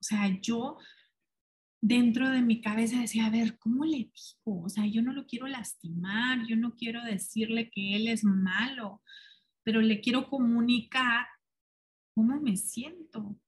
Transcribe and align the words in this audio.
O 0.00 0.04
sea, 0.04 0.28
yo 0.40 0.78
dentro 1.82 2.30
de 2.30 2.42
mi 2.42 2.60
cabeza 2.60 3.00
decía, 3.00 3.26
a 3.26 3.30
ver, 3.30 3.58
¿cómo 3.58 3.84
le 3.84 3.98
digo? 3.98 4.62
O 4.62 4.68
sea, 4.68 4.86
yo 4.86 5.02
no 5.02 5.12
lo 5.12 5.26
quiero 5.26 5.46
lastimar, 5.46 6.46
yo 6.46 6.56
no 6.56 6.74
quiero 6.76 7.02
decirle 7.04 7.70
que 7.70 7.96
él 7.96 8.08
es 8.08 8.24
malo, 8.24 9.02
pero 9.62 9.80
le 9.80 10.00
quiero 10.00 10.28
comunicar 10.28 11.26
cómo 12.14 12.40
me 12.40 12.56
siento, 12.56 13.38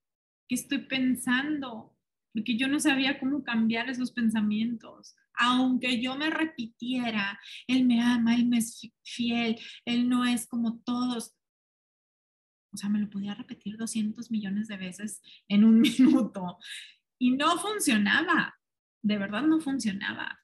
qué 0.48 0.54
estoy 0.54 0.86
pensando, 0.86 1.96
porque 2.32 2.56
yo 2.56 2.68
no 2.68 2.80
sabía 2.80 3.18
cómo 3.18 3.42
cambiar 3.42 3.90
esos 3.90 4.12
pensamientos. 4.12 5.14
Aunque 5.34 6.00
yo 6.00 6.16
me 6.16 6.30
repitiera, 6.30 7.38
él 7.66 7.86
me 7.86 8.00
ama, 8.00 8.34
él 8.34 8.46
me 8.46 8.58
es 8.58 8.80
fiel, 9.02 9.58
él 9.84 10.08
no 10.08 10.24
es 10.24 10.46
como 10.46 10.80
todos. 10.80 11.34
O 12.72 12.76
sea, 12.76 12.88
me 12.88 12.98
lo 12.98 13.10
podía 13.10 13.34
repetir 13.34 13.76
200 13.76 14.30
millones 14.30 14.68
de 14.68 14.76
veces 14.76 15.20
en 15.48 15.64
un 15.64 15.80
minuto 15.98 16.58
y 17.18 17.30
no 17.30 17.58
funcionaba, 17.58 18.58
de 19.02 19.18
verdad 19.18 19.42
no 19.42 19.60
funcionaba. 19.60 20.40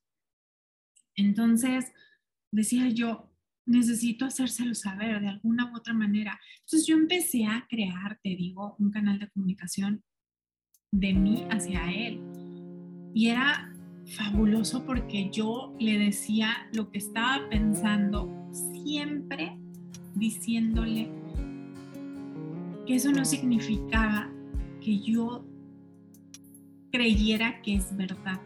Entonces, 1.17 1.93
decía 2.53 2.89
yo, 2.89 3.33
necesito 3.67 4.25
hacérselo 4.25 4.75
saber 4.75 5.21
de 5.21 5.29
alguna 5.29 5.71
u 5.71 5.77
otra 5.77 5.93
manera. 5.93 6.41
Entonces 6.61 6.87
yo 6.87 6.97
empecé 6.97 7.45
a 7.47 7.67
crear, 7.69 8.19
te 8.23 8.31
digo, 8.31 8.77
un 8.79 8.91
canal 8.91 9.19
de 9.19 9.29
comunicación 9.29 10.03
de 10.91 11.13
mí 11.13 11.47
hacia 11.51 11.93
él. 11.93 12.21
Y 13.15 13.29
era 13.29 13.75
fabuloso 14.17 14.85
porque 14.87 15.31
yo 15.31 15.77
le 15.79 15.99
decía 15.99 16.69
lo 16.73 16.91
que 16.91 16.99
estaba 16.99 17.49
pensando, 17.51 18.49
siempre 18.53 19.59
diciéndole 20.15 21.18
que 22.89 22.95
eso 22.95 23.13
no 23.13 23.23
significaba 23.27 24.31
que 24.81 24.99
yo 24.99 25.45
creyera 26.91 27.61
que 27.61 27.75
es 27.75 27.95
verdad. 27.95 28.41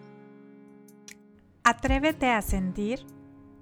Atrévete 1.63 2.27
a 2.27 2.43
sentir 2.43 3.07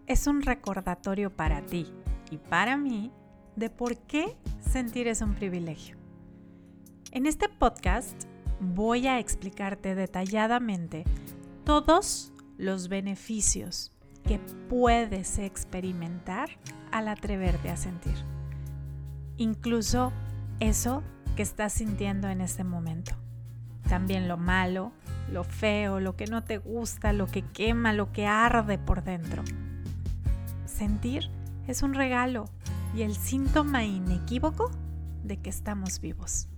es 0.07 0.27
un 0.27 0.41
recordatorio 0.41 1.37
para 1.37 1.61
ti 1.67 1.87
y 2.31 2.39
para 2.39 2.79
mí 2.79 3.13
de 3.57 3.69
por 3.69 3.99
qué 4.07 4.39
sentir 4.59 5.07
es 5.07 5.21
un 5.21 5.35
privilegio. 5.35 5.99
En 7.13 7.27
este 7.27 7.51
podcast 7.51 8.25
voy 8.59 9.07
a 9.07 9.19
explicarte 9.19 9.95
detalladamente 9.95 11.05
todos 11.65 12.33
los 12.57 12.89
beneficios 12.89 13.93
que 14.27 14.39
puedes 14.71 15.39
experimentar 15.39 16.49
al 16.91 17.09
atreverte 17.09 17.69
a 17.69 17.77
sentir. 17.77 18.17
Incluso 19.37 20.11
eso 20.61 21.03
que 21.37 21.43
estás 21.43 21.73
sintiendo 21.73 22.29
en 22.29 22.41
este 22.41 22.65
momento 22.65 23.17
también 23.91 24.29
lo 24.29 24.37
malo, 24.37 24.93
lo 25.33 25.43
feo, 25.43 25.99
lo 25.99 26.15
que 26.15 26.27
no 26.27 26.45
te 26.45 26.59
gusta, 26.59 27.13
lo 27.13 27.27
que 27.27 27.43
quema, 27.43 27.93
lo 27.93 28.13
que 28.13 28.29
arde 28.29 28.79
por 28.79 29.03
dentro. 29.03 29.43
Sentir 30.65 31.29
es 31.67 31.83
un 31.83 31.95
regalo 31.95 32.45
y 32.95 33.03
el 33.03 33.17
síntoma 33.17 33.83
inequívoco 33.83 34.71
de 35.25 35.39
que 35.39 35.51
estamos 35.51 36.01
vivos. 36.01 36.50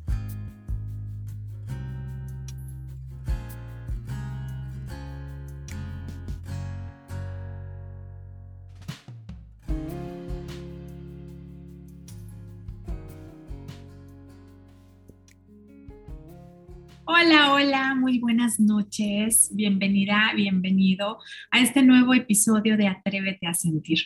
Buenas 18.42 18.58
noches. 18.58 19.52
Bienvenida, 19.54 20.32
bienvenido 20.34 21.20
a 21.52 21.60
este 21.60 21.80
nuevo 21.80 22.12
episodio 22.12 22.76
de 22.76 22.88
Atrévete 22.88 23.46
a 23.46 23.54
Sentir. 23.54 24.00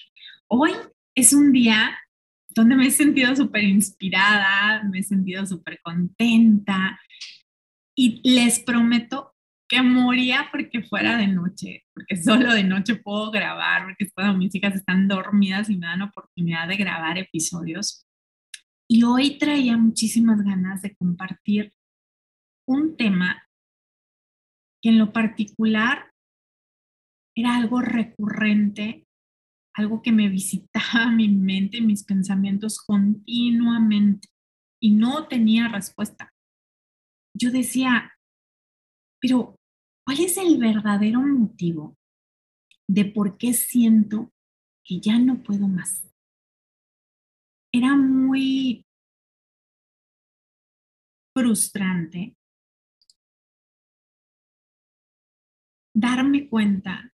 Hoy 0.46 0.72
es 1.14 1.32
un 1.32 1.52
día 1.52 1.96
donde 2.50 2.76
me 2.76 2.86
he 2.86 2.90
sentido 2.90 3.34
súper 3.34 3.64
inspirada, 3.64 4.82
me 4.90 4.98
he 4.98 5.02
sentido 5.02 5.46
súper 5.46 5.80
contenta 5.82 7.00
y 7.96 8.20
les 8.28 8.60
prometo 8.60 9.34
que 9.66 9.80
moría 9.80 10.48
porque 10.52 10.82
fuera 10.82 11.16
de 11.16 11.28
noche, 11.28 11.86
porque 11.94 12.22
solo 12.22 12.52
de 12.52 12.64
noche 12.64 12.96
puedo 12.96 13.30
grabar, 13.30 13.84
porque 13.84 14.04
es 14.04 14.12
cuando 14.12 14.36
mis 14.36 14.54
hijas 14.54 14.74
están 14.74 15.08
dormidas 15.08 15.70
y 15.70 15.78
me 15.78 15.86
dan 15.86 16.02
oportunidad 16.02 16.68
de 16.68 16.76
grabar 16.76 17.16
episodios. 17.16 18.06
Y 18.86 19.02
hoy 19.02 19.38
traía 19.38 19.78
muchísimas 19.78 20.42
ganas 20.42 20.82
de 20.82 20.94
compartir 20.94 21.72
un 22.68 22.98
tema 22.98 23.45
que 24.86 24.90
en 24.90 25.00
lo 25.00 25.12
particular 25.12 26.12
era 27.36 27.56
algo 27.56 27.80
recurrente, 27.80 29.04
algo 29.74 30.00
que 30.00 30.12
me 30.12 30.28
visitaba 30.38 31.10
mi 31.10 31.26
mente, 31.26 31.80
mis 31.80 32.04
pensamientos 32.04 32.78
continuamente 32.78 34.28
y 34.80 34.92
no 34.92 35.26
tenía 35.26 35.66
respuesta. 35.66 36.32
Yo 37.36 37.50
decía, 37.50 38.12
pero 39.20 39.56
¿cuál 40.06 40.20
es 40.20 40.36
el 40.36 40.56
verdadero 40.56 41.20
motivo 41.20 41.96
de 42.88 43.06
por 43.06 43.38
qué 43.38 43.54
siento 43.54 44.30
que 44.84 45.00
ya 45.00 45.18
no 45.18 45.42
puedo 45.42 45.66
más? 45.66 46.08
Era 47.72 47.96
muy 47.96 48.86
frustrante 51.34 52.36
darme 55.96 56.48
cuenta 56.48 57.10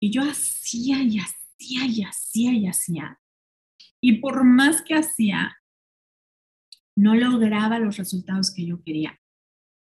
que 0.00 0.10
yo 0.10 0.22
hacía 0.22 1.02
y 1.02 1.18
hacía 1.18 1.86
y 1.86 2.02
hacía 2.04 2.52
y 2.52 2.66
hacía. 2.66 3.20
Y 4.02 4.20
por 4.20 4.44
más 4.44 4.82
que 4.82 4.94
hacía, 4.94 5.56
no 6.96 7.14
lograba 7.14 7.78
los 7.78 7.96
resultados 7.96 8.52
que 8.54 8.66
yo 8.66 8.82
quería 8.82 9.18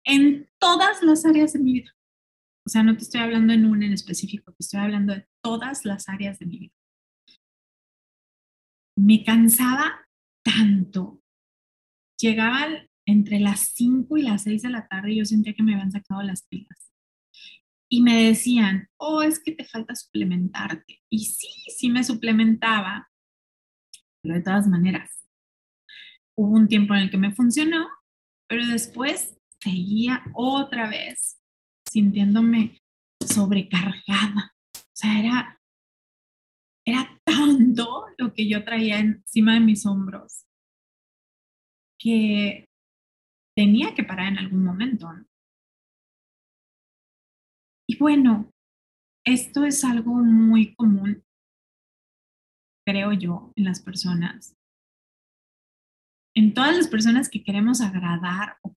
en 0.05 0.49
todas 0.59 1.03
las 1.03 1.23
áreas 1.25 1.53
de 1.53 1.59
mi 1.59 1.73
vida. 1.73 1.95
O 2.65 2.69
sea, 2.69 2.81
no 2.81 2.97
te 2.97 3.03
estoy 3.03 3.21
hablando 3.21 3.53
en 3.53 3.65
una 3.65 3.85
en 3.85 3.93
específico, 3.93 4.51
te 4.53 4.63
estoy 4.63 4.79
hablando 4.79 5.13
de 5.13 5.27
todas 5.41 5.85
las 5.85 6.09
áreas 6.09 6.39
de 6.39 6.45
mi 6.47 6.57
vida. 6.57 6.75
Me 8.97 9.23
cansaba 9.23 10.07
tanto. 10.43 11.21
Llegaban 12.19 12.89
entre 13.05 13.39
las 13.39 13.59
5 13.75 14.17
y 14.17 14.23
las 14.23 14.43
6 14.43 14.63
de 14.63 14.69
la 14.69 14.87
tarde 14.87 15.11
y 15.11 15.17
yo 15.17 15.25
sentía 15.25 15.53
que 15.53 15.61
me 15.61 15.73
habían 15.73 15.91
sacado 15.91 16.23
las 16.23 16.47
pilas 16.47 16.92
y 17.93 18.01
me 18.01 18.23
decían, 18.23 18.89
oh, 18.97 19.21
es 19.21 19.39
que 19.39 19.51
te 19.51 19.65
falta 19.65 19.93
suplementarte. 19.93 21.03
Y 21.11 21.25
sí, 21.25 21.47
sí 21.77 21.89
me 21.89 22.03
suplementaba, 22.03 23.07
pero 24.19 24.33
de 24.33 24.41
todas 24.41 24.67
maneras, 24.67 25.29
hubo 26.35 26.55
un 26.55 26.67
tiempo 26.67 26.95
en 26.95 27.01
el 27.01 27.11
que 27.11 27.19
me 27.19 27.35
funcionó, 27.35 27.87
pero 28.49 28.65
después 28.65 29.37
seguía 29.61 30.23
otra 30.33 30.89
vez 30.89 31.39
sintiéndome 31.87 32.81
sobrecargada. 33.23 34.55
O 34.75 34.95
sea, 34.95 35.19
era, 35.19 35.61
era 36.87 37.21
tanto 37.23 38.07
lo 38.17 38.33
que 38.33 38.49
yo 38.49 38.63
traía 38.63 39.01
encima 39.01 39.53
de 39.53 39.59
mis 39.59 39.85
hombros 39.85 40.47
que 41.99 42.65
tenía 43.55 43.93
que 43.93 44.03
parar 44.03 44.29
en 44.29 44.39
algún 44.39 44.63
momento. 44.63 45.07
Y 47.87 47.97
bueno, 47.97 48.51
esto 49.25 49.65
es 49.65 49.83
algo 49.83 50.13
muy 50.13 50.75
común, 50.75 51.23
creo 52.85 53.13
yo, 53.13 53.53
en 53.55 53.65
las 53.65 53.81
personas. 53.81 54.55
En 56.35 56.53
todas 56.53 56.75
las 56.75 56.87
personas 56.87 57.29
que 57.29 57.43
queremos 57.43 57.81
agradar 57.81 58.57
o, 58.63 58.75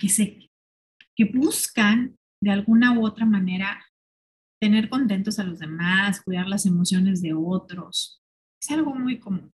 que, 0.00 0.48
que 1.16 1.24
buscan 1.24 2.16
de 2.42 2.50
alguna 2.50 2.98
u 2.98 3.04
otra 3.04 3.26
manera 3.26 3.84
tener 4.60 4.88
contentos 4.88 5.38
a 5.38 5.44
los 5.44 5.58
demás, 5.58 6.22
cuidar 6.22 6.46
las 6.46 6.66
emociones 6.66 7.20
de 7.22 7.34
otros. 7.34 8.22
Es 8.62 8.70
algo 8.70 8.94
muy 8.94 9.18
común. 9.18 9.52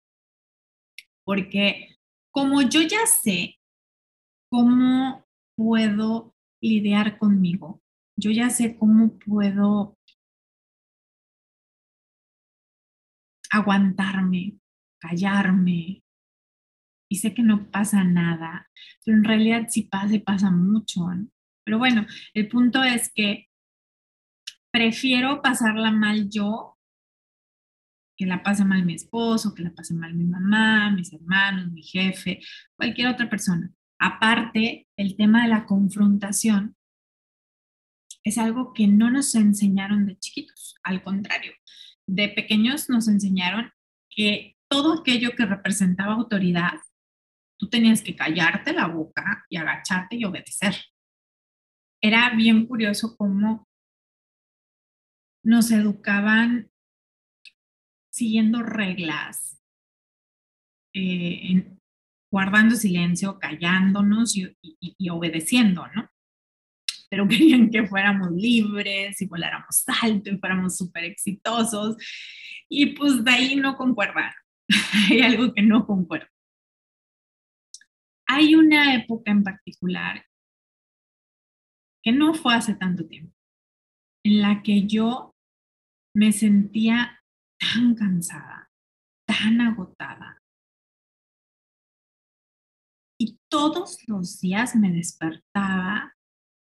Porque 1.25 1.97
como 2.33 2.62
yo 2.62 2.81
ya 2.81 3.06
sé 3.06 3.59
cómo 4.50 5.25
puedo 5.56 6.33
lidiar 6.62 7.18
conmigo, 7.18 7.81
yo 8.17 8.31
ya 8.31 8.49
sé 8.49 8.75
cómo 8.77 9.17
puedo 9.19 9.97
aguantarme, 13.49 14.57
callarme, 14.99 16.03
y 17.09 17.17
sé 17.17 17.33
que 17.33 17.43
no 17.43 17.69
pasa 17.71 18.03
nada, 18.03 18.69
pero 19.05 19.17
en 19.17 19.23
realidad 19.23 19.67
sí 19.69 19.83
pasa 19.83 20.15
y 20.15 20.19
pasa 20.19 20.51
mucho. 20.51 21.07
Pero 21.63 21.77
bueno, 21.77 22.05
el 22.33 22.47
punto 22.47 22.83
es 22.83 23.11
que 23.13 23.47
prefiero 24.71 25.41
pasarla 25.41 25.91
mal 25.91 26.29
yo 26.29 26.77
que 28.17 28.25
la 28.25 28.41
pase 28.41 28.65
mal 28.65 28.83
mi 28.83 28.95
esposo, 28.95 29.53
que 29.53 29.61
la 29.61 29.73
pase 29.73 29.93
mal 29.93 30.15
mi 30.15 30.25
mamá, 30.25 30.89
mis 30.91 31.13
hermanos, 31.13 31.71
mi 31.71 31.83
jefe, 31.83 32.41
cualquier 32.75 33.09
otra 33.09 33.29
persona. 33.29 33.71
Aparte, 33.99 34.87
el 34.97 35.15
tema 35.15 35.43
de 35.43 35.49
la 35.49 35.65
confrontación 35.65 36.76
es 38.27 38.38
algo 38.38 38.74
que 38.74 38.88
no 38.88 39.09
nos 39.09 39.33
enseñaron 39.35 40.06
de 40.06 40.18
chiquitos, 40.18 40.75
al 40.83 41.03
contrario, 41.03 41.53
de 42.06 42.29
pequeños 42.29 42.89
nos 42.89 43.07
enseñaron 43.07 43.71
que 44.09 44.57
todo 44.69 45.00
aquello 45.00 45.31
que 45.31 45.45
representaba 45.45 46.13
autoridad, 46.13 46.74
tú 47.57 47.69
tenías 47.69 48.01
que 48.01 48.15
callarte 48.15 48.74
la 48.74 48.88
boca 48.88 49.45
y 49.50 49.57
agacharte 49.57 50.15
y 50.15 50.25
obedecer. 50.25 50.75
Era 52.01 52.29
bien 52.35 52.68
curioso 52.68 53.15
cómo 53.18 53.68
nos 55.44 55.71
educaban 55.71 56.69
siguiendo 58.12 58.62
reglas, 58.62 59.62
eh, 60.94 61.77
guardando 62.31 62.75
silencio, 62.75 63.39
callándonos 63.39 64.35
y, 64.35 65.09
obedeciendo, 65.09 65.88
¿no? 65.95 66.09
Pero 67.09 67.27
querían 67.27 67.69
que 67.69 67.86
fuéramos 67.88 68.31
libres 68.31 69.21
y 69.21 69.27
voláramos 69.27 69.83
alto 70.01 70.30
y 70.30 70.38
fuéramos 70.38 70.77
súper 70.77 71.06
exitosos. 71.06 71.95
Y 72.69 72.88
pues 72.95 73.24
de 73.24 73.31
ahí 73.31 73.56
no 73.56 73.75
concuerda. 73.75 74.36
Hay 75.09 75.21
algo 75.21 75.54
que 75.54 75.62
no 75.62 75.86
concuerda. 75.86 76.30
Hay 78.27 78.56
una 78.56 78.94
época 78.95 79.31
en 79.31 79.44
particular 79.44 80.25
que 82.04 82.12
no 82.12 82.33
fue 82.33 82.56
hace 82.56 82.75
tanto 82.75 83.07
tiempo, 83.07 83.33
en 84.24 84.42
la 84.42 84.62
que 84.62 84.86
yo 84.86 85.36
me 86.13 86.31
sentía 86.31 87.21
tan 87.57 87.95
cansada, 87.95 88.69
tan 89.25 89.62
agotada, 89.62 90.42
y 93.19 93.39
todos 93.50 93.98
los 94.07 94.39
días 94.39 94.75
me 94.75 94.92
despertaba 94.92 96.15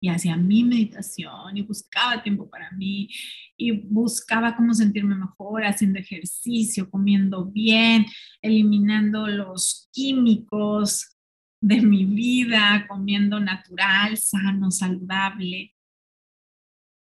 y 0.00 0.08
hacía 0.08 0.36
mi 0.36 0.64
meditación 0.64 1.56
y 1.56 1.62
buscaba 1.62 2.22
tiempo 2.22 2.48
para 2.48 2.70
mí 2.72 3.08
y 3.56 3.72
buscaba 3.72 4.56
cómo 4.56 4.74
sentirme 4.74 5.16
mejor 5.16 5.64
haciendo 5.64 5.98
ejercicio, 5.98 6.90
comiendo 6.90 7.46
bien, 7.46 8.06
eliminando 8.42 9.26
los 9.26 9.88
químicos 9.92 11.16
de 11.60 11.80
mi 11.80 12.04
vida, 12.04 12.86
comiendo 12.88 13.40
natural, 13.40 14.16
sano, 14.16 14.70
saludable. 14.70 15.74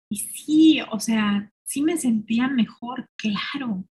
Y 0.09 0.17
sí, 0.17 0.79
o 0.91 0.99
sea, 0.99 1.51
sí 1.63 1.81
me 1.81 1.97
sentía 1.97 2.47
mejor, 2.47 3.09
claro, 3.15 3.87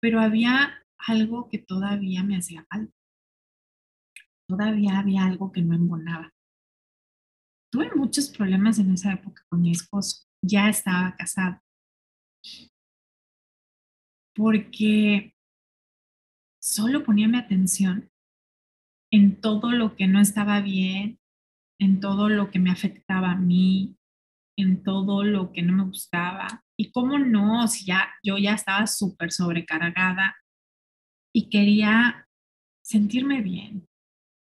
pero 0.00 0.20
había 0.20 0.84
algo 0.98 1.48
que 1.48 1.58
todavía 1.58 2.22
me 2.22 2.36
hacía 2.36 2.66
falta 2.68 2.92
todavía 4.52 4.98
había 4.98 5.24
algo 5.24 5.50
que 5.50 5.62
no 5.62 5.74
embonaba. 5.74 6.31
Tuve 7.72 7.90
muchos 7.96 8.28
problemas 8.28 8.78
en 8.78 8.92
esa 8.92 9.14
época 9.14 9.42
con 9.48 9.62
mi 9.62 9.70
esposo. 9.70 10.26
Ya 10.44 10.68
estaba 10.68 11.16
casado. 11.16 11.58
Porque 14.34 15.34
solo 16.60 17.02
ponía 17.02 17.28
mi 17.28 17.38
atención 17.38 18.10
en 19.10 19.40
todo 19.40 19.72
lo 19.72 19.96
que 19.96 20.06
no 20.06 20.20
estaba 20.20 20.60
bien, 20.60 21.18
en 21.80 22.00
todo 22.00 22.28
lo 22.28 22.50
que 22.50 22.58
me 22.58 22.70
afectaba 22.70 23.32
a 23.32 23.36
mí, 23.36 23.96
en 24.58 24.82
todo 24.82 25.24
lo 25.24 25.52
que 25.52 25.62
no 25.62 25.72
me 25.72 25.84
gustaba. 25.84 26.64
Y 26.78 26.92
cómo 26.92 27.18
no, 27.18 27.66
si 27.68 27.86
ya 27.86 28.10
yo 28.22 28.36
ya 28.36 28.52
estaba 28.52 28.86
súper 28.86 29.32
sobrecargada 29.32 30.36
y 31.34 31.48
quería 31.48 32.28
sentirme 32.84 33.40
bien, 33.40 33.88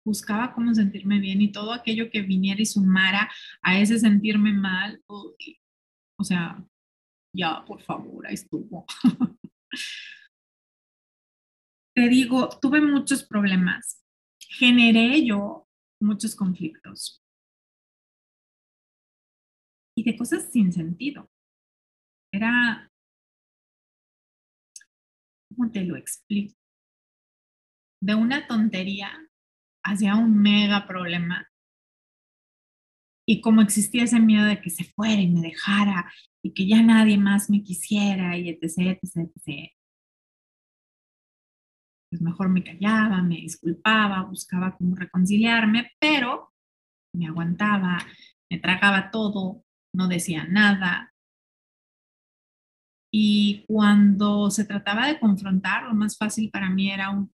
buscaba 0.05 0.53
cómo 0.55 0.75
sentirme 0.75 1.19
bien 1.19 1.41
y 1.43 1.53
todo 1.53 1.73
aquello 1.73 2.11
que 2.11 2.23
viniera 2.23 2.61
y 2.61 2.67
sumara 2.67 3.31
a 3.63 3.79
ese 3.79 3.99
sentirme 3.99 4.53
mal, 4.53 5.03
o 5.07 6.25
sea, 6.25 6.65
ya, 7.35 7.65
por 7.65 7.81
favor, 7.83 8.27
ahí 8.27 8.35
estuvo. 8.35 8.87
Te 11.95 12.09
digo, 12.09 12.49
tuve 12.61 12.81
muchos 12.81 13.25
problemas, 13.25 14.05
generé 14.39 15.25
yo 15.27 15.69
muchos 16.01 16.35
conflictos 16.35 17.23
y 19.97 20.05
de 20.05 20.17
cosas 20.17 20.51
sin 20.51 20.73
sentido. 20.73 21.31
Era, 22.33 22.91
¿cómo 25.49 25.71
te 25.71 25.85
lo 25.85 25.97
explico? 25.97 26.55
De 28.01 28.15
una 28.15 28.47
tontería 28.47 29.30
hacía 29.83 30.17
un 30.17 30.41
mega 30.41 30.87
problema. 30.87 31.49
Y 33.27 33.41
como 33.41 33.63
existía 33.63 34.05
ese 34.05 34.19
miedo 34.19 34.45
de 34.45 34.61
que 34.61 34.71
se 34.71 34.85
fuera 34.85 35.21
y 35.21 35.29
me 35.29 35.41
dejara 35.41 36.13
y 36.43 36.53
que 36.53 36.67
ya 36.67 36.83
nadie 36.83 37.17
más 37.19 37.51
me 37.51 37.63
quisiera 37.63 38.37
y 38.37 38.49
etc, 38.49 38.99
etc, 39.03 39.31
etc. 39.35 39.71
Pues 42.11 42.23
mejor 42.23 42.49
me 42.49 42.65
callaba, 42.65 43.23
me 43.23 43.37
disculpaba, 43.37 44.23
buscaba 44.23 44.77
cómo 44.77 44.97
reconciliarme, 44.97 45.93
pero 46.01 46.53
me 47.15 47.27
aguantaba, 47.29 47.99
me 48.51 48.59
tragaba 48.59 49.11
todo, 49.11 49.65
no 49.95 50.09
decía 50.09 50.45
nada. 50.45 51.15
Y 53.13 53.65
cuando 53.67 54.51
se 54.51 54.65
trataba 54.65 55.07
de 55.07 55.21
confrontar, 55.21 55.85
lo 55.85 55.95
más 55.95 56.17
fácil 56.17 56.51
para 56.51 56.71
mí 56.71 56.91
era 56.91 57.11
un, 57.11 57.33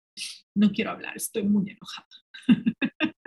no 0.55 0.71
quiero 0.71 0.91
hablar, 0.91 1.15
estoy 1.15 1.43
muy 1.43 1.71
enojada. 1.71 2.07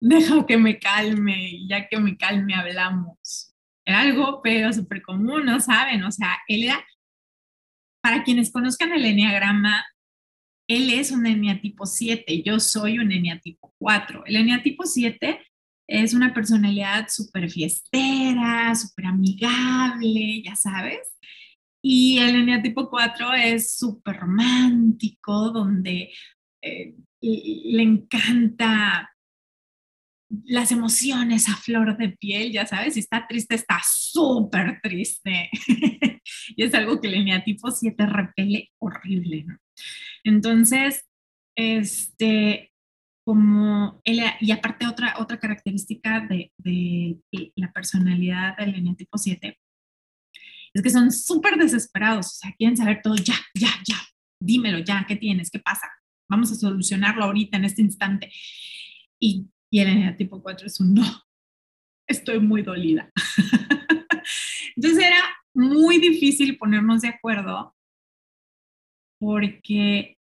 Deja 0.00 0.46
que 0.46 0.56
me 0.56 0.78
calme 0.78 1.66
ya 1.68 1.88
que 1.88 1.98
me 1.98 2.16
calme 2.16 2.54
hablamos. 2.54 3.54
Era 3.84 4.00
algo, 4.00 4.40
pero 4.42 4.72
súper 4.72 5.02
común, 5.02 5.44
¿no 5.44 5.60
saben? 5.60 6.02
O 6.04 6.10
sea, 6.10 6.38
él 6.48 6.64
era, 6.64 6.84
para 8.02 8.22
quienes 8.22 8.52
conozcan 8.52 8.92
el 8.92 9.04
enneagrama, 9.04 9.84
él 10.68 10.90
es 10.92 11.10
un 11.10 11.26
eneatipo 11.26 11.86
7, 11.86 12.42
yo 12.42 12.60
soy 12.60 12.98
un 12.98 13.10
eneatipo 13.12 13.74
4. 13.78 14.24
El 14.26 14.36
eneatipo 14.36 14.84
7 14.84 15.40
es 15.88 16.14
una 16.14 16.32
personalidad 16.32 17.08
súper 17.08 17.50
fiestera, 17.50 18.74
súper 18.74 19.06
amigable, 19.06 20.42
ya 20.44 20.54
sabes. 20.56 21.00
Y 21.82 22.18
el 22.18 22.36
eneatipo 22.36 22.88
4 22.88 23.32
es 23.34 23.76
súper 23.76 24.16
romántico, 24.18 25.50
donde 25.50 26.12
eh, 26.62 26.94
le 27.20 27.82
encanta 27.82 29.10
las 30.44 30.72
emociones 30.72 31.48
a 31.48 31.56
flor 31.56 31.96
de 31.98 32.10
piel, 32.10 32.52
ya 32.52 32.66
sabes, 32.66 32.94
si 32.94 33.00
está 33.00 33.26
triste, 33.26 33.56
está 33.56 33.80
súper 33.84 34.80
triste. 34.80 35.50
y 36.56 36.62
es 36.62 36.72
algo 36.74 37.00
que 37.00 37.08
el 37.08 37.44
tipo 37.44 37.70
7 37.70 38.06
repele 38.06 38.70
horrible, 38.78 39.44
¿no? 39.44 39.58
Entonces, 40.24 41.04
este, 41.56 42.72
como 43.26 44.00
él, 44.04 44.20
y 44.40 44.52
aparte 44.52 44.86
otra, 44.86 45.16
otra 45.18 45.38
característica 45.38 46.20
de, 46.20 46.52
de 46.58 47.18
la 47.56 47.72
personalidad 47.72 48.56
del 48.56 48.96
tipo 48.96 49.18
7 49.18 49.58
es 50.74 50.82
que 50.82 50.90
son 50.90 51.10
súper 51.12 51.56
desesperados, 51.56 52.26
o 52.26 52.36
sea, 52.38 52.54
quieren 52.56 52.76
saber 52.76 53.00
todo 53.02 53.16
ya, 53.16 53.34
ya, 53.54 53.70
ya, 53.86 53.96
dímelo 54.40 54.78
ya, 54.78 55.04
¿qué 55.06 55.16
tienes? 55.16 55.50
¿Qué 55.50 55.58
pasa? 55.58 55.88
vamos 56.32 56.50
a 56.50 56.54
solucionarlo 56.54 57.24
ahorita, 57.24 57.58
en 57.58 57.66
este 57.66 57.82
instante. 57.82 58.32
Y, 59.20 59.50
y 59.70 59.80
el 59.80 60.16
tipo 60.16 60.42
4 60.42 60.66
es 60.66 60.80
un 60.80 60.94
no, 60.94 61.04
estoy 62.06 62.40
muy 62.40 62.62
dolida. 62.62 63.12
Entonces 64.76 65.04
era 65.04 65.22
muy 65.54 65.98
difícil 65.98 66.56
ponernos 66.56 67.02
de 67.02 67.08
acuerdo 67.08 67.76
porque 69.20 70.16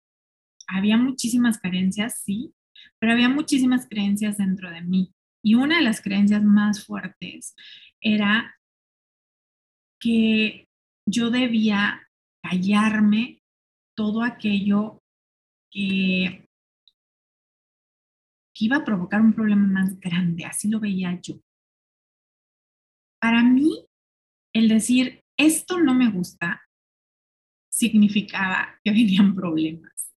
había 0.66 0.96
muchísimas 0.96 1.58
carencias, 1.58 2.22
sí, 2.24 2.52
pero 2.98 3.12
había 3.12 3.28
muchísimas 3.28 3.88
creencias 3.88 4.38
dentro 4.38 4.70
de 4.70 4.82
mí. 4.82 5.14
Y 5.42 5.54
una 5.54 5.76
de 5.76 5.84
las 5.84 6.02
creencias 6.02 6.42
más 6.42 6.84
fuertes 6.84 7.54
era 8.00 8.59
que 10.00 10.66
yo 11.06 11.30
debía 11.30 12.08
callarme 12.42 13.42
todo 13.94 14.22
aquello 14.22 15.02
que, 15.70 16.46
iba 18.62 18.76
a 18.76 18.84
provocar 18.84 19.22
un 19.22 19.32
problema 19.32 19.66
más 19.66 19.98
grande, 20.00 20.44
así 20.44 20.68
lo 20.68 20.80
veía 20.80 21.18
yo. 21.22 21.40
Para 23.18 23.42
mí, 23.42 23.86
el 24.52 24.68
decir, 24.68 25.22
esto 25.38 25.80
no 25.80 25.94
me 25.94 26.10
gusta, 26.10 26.62
significaba 27.70 28.78
que 28.84 28.90
venían 28.90 29.34
problemas 29.34 30.12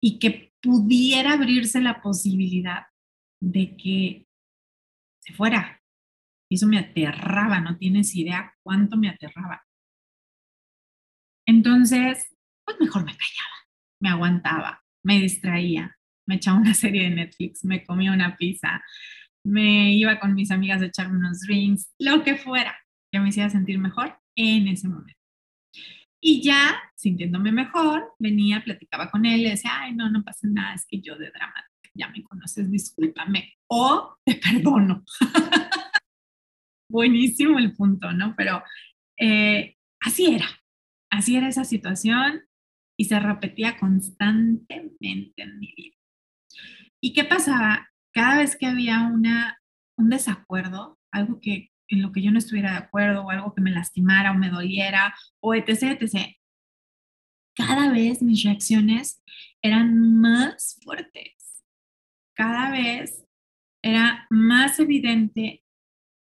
y 0.00 0.18
que 0.18 0.54
pudiera 0.62 1.34
abrirse 1.34 1.82
la 1.82 2.00
posibilidad 2.00 2.86
de 3.40 3.76
que 3.76 4.26
se 5.20 5.34
fuera. 5.34 5.75
Y 6.48 6.56
eso 6.56 6.66
me 6.66 6.78
aterraba, 6.78 7.60
no 7.60 7.76
tienes 7.76 8.14
idea 8.14 8.54
cuánto 8.62 8.96
me 8.96 9.08
aterraba. 9.08 9.62
Entonces, 11.46 12.34
pues 12.64 12.76
mejor 12.80 13.04
me 13.04 13.16
callaba 13.16 13.56
me 14.00 14.08
aguantaba, 14.08 14.82
me 15.02 15.20
distraía, 15.20 15.96
me 16.26 16.36
echaba 16.36 16.58
una 16.58 16.74
serie 16.74 17.04
de 17.04 17.10
Netflix, 17.10 17.64
me 17.64 17.84
comía 17.84 18.12
una 18.12 18.36
pizza, 18.36 18.82
me 19.44 19.92
iba 19.94 20.18
con 20.18 20.34
mis 20.34 20.50
amigas 20.50 20.82
a 20.82 20.86
echarme 20.86 21.18
unos 21.18 21.40
drinks, 21.40 21.92
lo 21.98 22.22
que 22.22 22.36
fuera, 22.36 22.76
que 23.10 23.20
me 23.20 23.28
hiciera 23.28 23.50
sentir 23.50 23.78
mejor 23.78 24.18
en 24.34 24.68
ese 24.68 24.88
momento. 24.88 25.14
Y 26.20 26.42
ya, 26.42 26.76
sintiéndome 26.96 27.52
mejor, 27.52 28.14
venía, 28.18 28.64
platicaba 28.64 29.10
con 29.10 29.24
él, 29.26 29.42
le 29.42 29.50
decía, 29.50 29.70
ay, 29.74 29.94
no, 29.94 30.10
no 30.10 30.24
pasa 30.24 30.48
nada, 30.48 30.74
es 30.74 30.84
que 30.88 31.00
yo 31.00 31.16
de 31.16 31.30
dramática, 31.30 31.90
ya 31.94 32.08
me 32.08 32.24
conoces, 32.24 32.70
discúlpame, 32.70 33.54
o 33.68 34.16
te 34.24 34.34
perdono. 34.34 35.04
Buenísimo 36.88 37.58
el 37.58 37.74
punto, 37.74 38.12
¿no? 38.12 38.34
Pero 38.36 38.62
eh, 39.18 39.76
así 40.00 40.34
era, 40.34 40.48
así 41.10 41.36
era 41.36 41.48
esa 41.48 41.64
situación 41.64 42.42
y 42.98 43.06
se 43.06 43.18
repetía 43.20 43.78
constantemente 43.78 45.42
en 45.42 45.58
mi 45.58 45.74
vida. 45.76 45.96
¿Y 47.00 47.12
qué 47.12 47.24
pasaba? 47.24 47.90
Cada 48.12 48.38
vez 48.38 48.56
que 48.56 48.66
había 48.66 49.02
una, 49.02 49.60
un 49.98 50.08
desacuerdo, 50.08 50.98
algo 51.10 51.40
que 51.40 51.70
en 51.88 52.02
lo 52.02 52.12
que 52.12 52.22
yo 52.22 52.30
no 52.30 52.38
estuviera 52.38 52.72
de 52.72 52.78
acuerdo 52.78 53.22
o 53.22 53.30
algo 53.30 53.54
que 53.54 53.60
me 53.60 53.70
lastimara 53.70 54.32
o 54.32 54.34
me 54.34 54.50
doliera 54.50 55.14
o 55.40 55.54
etc, 55.54 56.00
etc, 56.00 56.36
cada 57.54 57.90
vez 57.90 58.22
mis 58.22 58.42
reacciones 58.44 59.22
eran 59.62 60.20
más 60.20 60.78
fuertes. 60.82 61.64
Cada 62.34 62.70
vez 62.70 63.24
era 63.82 64.26
más 64.30 64.78
evidente 64.78 65.64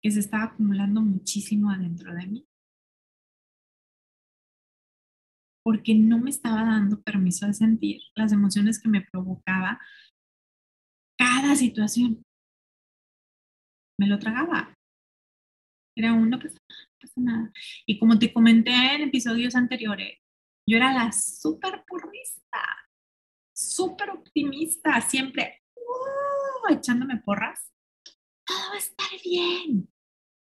que 0.05 0.11
se 0.11 0.21
estaba 0.21 0.45
acumulando 0.45 1.01
muchísimo 1.01 1.71
adentro 1.71 2.15
de 2.15 2.27
mí. 2.27 2.47
Porque 5.65 5.95
no 5.95 6.19
me 6.19 6.29
estaba 6.29 6.63
dando 6.63 7.03
permiso 7.03 7.47
de 7.47 7.55
sentir 7.55 8.03
las 8.15 8.31
emociones 8.31 8.79
que 8.79 8.91
me 8.91 9.01
provocaba 9.01 9.81
cada 11.17 11.57
situación. 11.57 12.23
Me 13.99 14.07
lo 14.07 14.19
tragaba. 14.19 14.75
Era 15.97 16.13
uno, 16.13 16.37
no 16.37 16.39
pasa 16.39 16.59
nada. 17.17 17.51
Y 17.87 17.99
como 17.99 18.19
te 18.19 18.31
comenté 18.31 18.73
en 18.73 19.09
episodios 19.09 19.55
anteriores, 19.55 20.19
yo 20.69 20.77
era 20.77 20.93
la 20.93 21.13
súper 21.13 21.83
purrista, 21.87 22.61
súper 23.57 24.11
optimista, 24.11 25.01
siempre 25.01 25.63
uh, 25.77 26.75
echándome 26.75 27.23
porras. 27.23 27.73
Todo 28.47 28.69
va 28.69 28.75
a 28.75 28.79
estar 28.79 29.09
bien, 29.25 29.94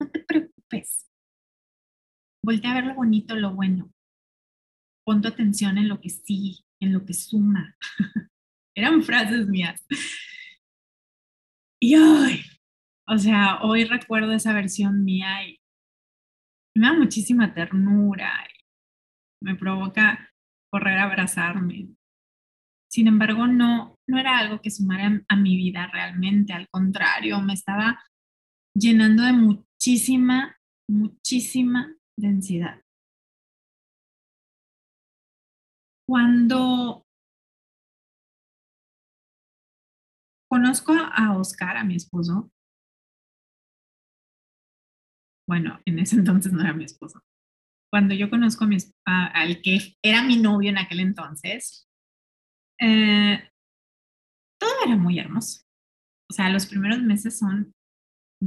no 0.03 0.11
te 0.11 0.19
preocupes. 0.19 1.09
Voltea 2.43 2.71
a 2.71 2.75
ver 2.75 2.85
lo 2.85 2.95
bonito, 2.95 3.35
lo 3.35 3.53
bueno. 3.53 3.91
Pon 5.05 5.21
tu 5.21 5.27
atención 5.27 5.77
en 5.77 5.87
lo 5.87 5.99
que 5.99 6.09
sí, 6.09 6.65
en 6.81 6.93
lo 6.93 7.05
que 7.05 7.13
suma. 7.13 7.75
Eran 8.75 9.03
frases 9.03 9.47
mías. 9.47 9.85
Y 11.81 11.95
hoy, 11.95 12.41
o 13.07 13.17
sea, 13.17 13.61
hoy 13.61 13.83
recuerdo 13.85 14.31
esa 14.31 14.53
versión 14.53 15.03
mía 15.03 15.45
y 15.47 15.59
me 16.75 16.87
da 16.87 16.93
muchísima 16.93 17.53
ternura, 17.53 18.47
y 18.49 19.45
me 19.45 19.55
provoca 19.55 20.33
correr 20.71 20.97
a 20.97 21.03
abrazarme. 21.03 21.89
Sin 22.89 23.07
embargo, 23.07 23.47
no, 23.47 23.99
no 24.07 24.17
era 24.17 24.39
algo 24.39 24.59
que 24.61 24.71
sumara 24.71 25.21
a 25.27 25.35
mi 25.35 25.55
vida 25.55 25.87
realmente, 25.87 26.53
al 26.53 26.67
contrario, 26.69 27.41
me 27.41 27.53
estaba 27.53 27.99
llenando 28.73 29.23
de 29.23 29.33
muchísima, 29.83 30.57
muchísima 30.89 31.93
densidad. 32.17 32.81
Cuando 36.07 37.05
conozco 40.49 40.93
a 40.93 41.37
Oscar, 41.37 41.75
a 41.75 41.83
mi 41.83 41.95
esposo, 41.95 42.49
bueno, 45.49 45.81
en 45.85 45.99
ese 45.99 46.15
entonces 46.19 46.53
no 46.53 46.61
era 46.61 46.71
mi 46.71 46.85
esposo. 46.85 47.21
Cuando 47.91 48.15
yo 48.15 48.29
conozco 48.29 48.63
a 48.63 48.67
mi, 48.67 48.77
al 49.05 49.61
que 49.61 49.97
era 50.01 50.23
mi 50.23 50.37
novio 50.37 50.69
en 50.69 50.77
aquel 50.77 51.01
entonces, 51.01 51.89
eh, 52.79 53.49
todo 54.57 54.71
era 54.85 54.95
muy 54.95 55.19
hermoso. 55.19 55.65
O 56.31 56.33
sea, 56.33 56.49
los 56.49 56.67
primeros 56.67 57.01
meses 57.01 57.37
son 57.37 57.73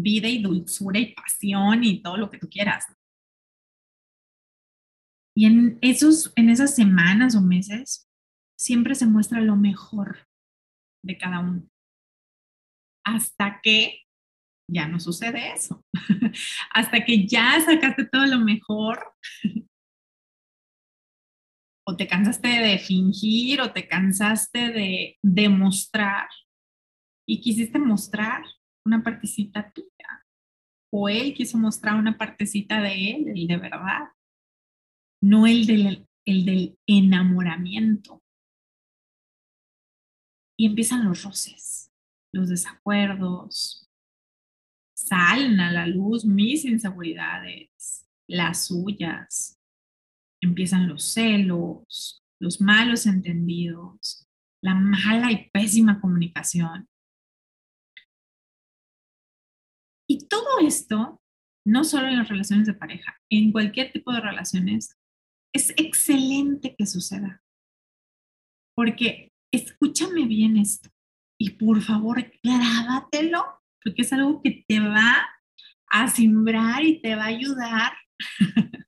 vida 0.02 0.28
y 0.28 0.42
dulzura 0.42 0.98
y 0.98 1.14
pasión 1.14 1.84
y 1.84 2.02
todo 2.02 2.16
lo 2.16 2.30
que 2.30 2.38
tú 2.38 2.48
quieras. 2.48 2.86
Y 5.36 5.46
en, 5.46 5.78
esos, 5.82 6.32
en 6.36 6.50
esas 6.50 6.74
semanas 6.74 7.34
o 7.34 7.42
meses 7.42 8.10
siempre 8.58 8.94
se 8.94 9.06
muestra 9.06 9.40
lo 9.40 9.56
mejor 9.56 10.26
de 11.04 11.18
cada 11.18 11.40
uno. 11.40 11.68
Hasta 13.04 13.60
que 13.62 14.02
ya 14.68 14.88
no 14.88 14.98
sucede 14.98 15.52
eso. 15.52 15.84
Hasta 16.74 17.04
que 17.04 17.26
ya 17.26 17.60
sacaste 17.60 18.06
todo 18.06 18.26
lo 18.26 18.38
mejor. 18.38 19.14
o 21.88 21.96
te 21.96 22.08
cansaste 22.08 22.48
de 22.48 22.78
fingir 22.78 23.60
o 23.60 23.72
te 23.72 23.86
cansaste 23.86 24.72
de 24.72 25.18
demostrar 25.22 26.28
y 27.28 27.40
quisiste 27.40 27.78
mostrar 27.78 28.44
una 28.86 29.02
partecita 29.02 29.70
tuya. 29.72 30.26
O 30.92 31.08
él 31.08 31.34
quiso 31.34 31.58
mostrar 31.58 31.96
una 31.96 32.16
partecita 32.16 32.80
de 32.80 33.10
él, 33.10 33.28
el 33.28 33.46
de 33.46 33.56
verdad. 33.56 34.08
No 35.20 35.46
el 35.46 35.66
del, 35.66 36.06
el 36.24 36.44
del 36.44 36.78
enamoramiento. 36.86 38.22
Y 40.58 40.66
empiezan 40.66 41.04
los 41.04 41.22
roces, 41.22 41.92
los 42.32 42.48
desacuerdos, 42.48 43.86
salen 44.96 45.60
a 45.60 45.70
la 45.70 45.86
luz 45.86 46.24
mis 46.24 46.64
inseguridades, 46.64 48.06
las 48.26 48.66
suyas. 48.66 49.60
Empiezan 50.40 50.88
los 50.88 51.04
celos, 51.04 52.22
los 52.40 52.60
malos 52.60 53.06
entendidos, 53.06 54.26
la 54.62 54.74
mala 54.74 55.30
y 55.32 55.50
pésima 55.50 56.00
comunicación. 56.00 56.88
Y 60.08 60.26
todo 60.28 60.60
esto, 60.60 61.20
no 61.66 61.84
solo 61.84 62.08
en 62.08 62.18
las 62.18 62.28
relaciones 62.28 62.66
de 62.66 62.74
pareja, 62.74 63.18
en 63.30 63.52
cualquier 63.52 63.92
tipo 63.92 64.12
de 64.12 64.20
relaciones, 64.20 64.96
es 65.52 65.70
excelente 65.70 66.74
que 66.76 66.86
suceda. 66.86 67.42
Porque 68.74 69.32
escúchame 69.52 70.26
bien 70.26 70.56
esto 70.58 70.90
y 71.38 71.50
por 71.50 71.82
favor 71.82 72.30
grábatelo 72.42 73.44
porque 73.82 74.02
es 74.02 74.12
algo 74.12 74.42
que 74.42 74.64
te 74.66 74.80
va 74.80 75.28
a 75.88 76.08
simbrar 76.08 76.84
y 76.84 77.00
te 77.00 77.14
va 77.14 77.24
a 77.24 77.26
ayudar 77.26 77.92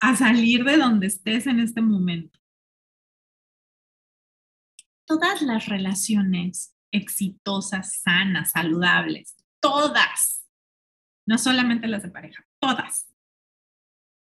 a 0.00 0.16
salir 0.16 0.64
de 0.64 0.78
donde 0.78 1.08
estés 1.08 1.46
en 1.46 1.60
este 1.60 1.82
momento. 1.82 2.38
Todas 5.06 5.42
las 5.42 5.66
relaciones 5.66 6.74
exitosas, 6.90 8.00
sanas, 8.00 8.52
saludables, 8.52 9.36
todas, 9.62 10.46
no 11.26 11.38
solamente 11.38 11.86
las 11.86 12.02
de 12.02 12.10
pareja, 12.10 12.44
todas, 12.60 13.08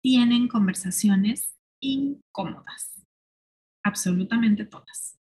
tienen 0.01 0.48
conversaciones 0.48 1.55
incómodas. 1.82 3.01
Absolutamente 3.84 4.65
todas. 4.65 5.20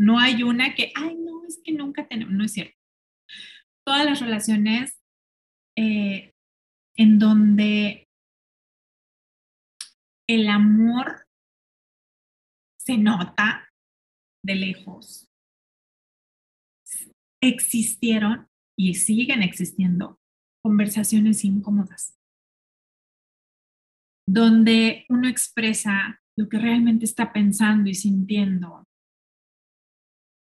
No 0.00 0.18
hay 0.18 0.42
una 0.42 0.74
que, 0.74 0.92
ay, 0.94 1.16
no, 1.16 1.44
es 1.44 1.60
que 1.62 1.72
nunca 1.72 2.08
tenemos, 2.08 2.32
no 2.34 2.44
es 2.44 2.52
cierto 2.52 2.78
todas 3.88 4.04
las 4.04 4.20
relaciones 4.20 5.00
eh, 5.74 6.34
en 6.94 7.18
donde 7.18 8.06
el 10.28 10.46
amor 10.50 11.26
se 12.78 12.98
nota 12.98 13.72
de 14.44 14.56
lejos, 14.56 15.30
existieron 17.42 18.47
y 18.78 18.94
siguen 18.94 19.42
existiendo 19.42 20.20
conversaciones 20.62 21.44
incómodas, 21.44 22.16
donde 24.26 25.04
uno 25.08 25.28
expresa 25.28 26.20
lo 26.36 26.48
que 26.48 26.58
realmente 26.58 27.04
está 27.04 27.32
pensando 27.32 27.90
y 27.90 27.94
sintiendo 27.94 28.88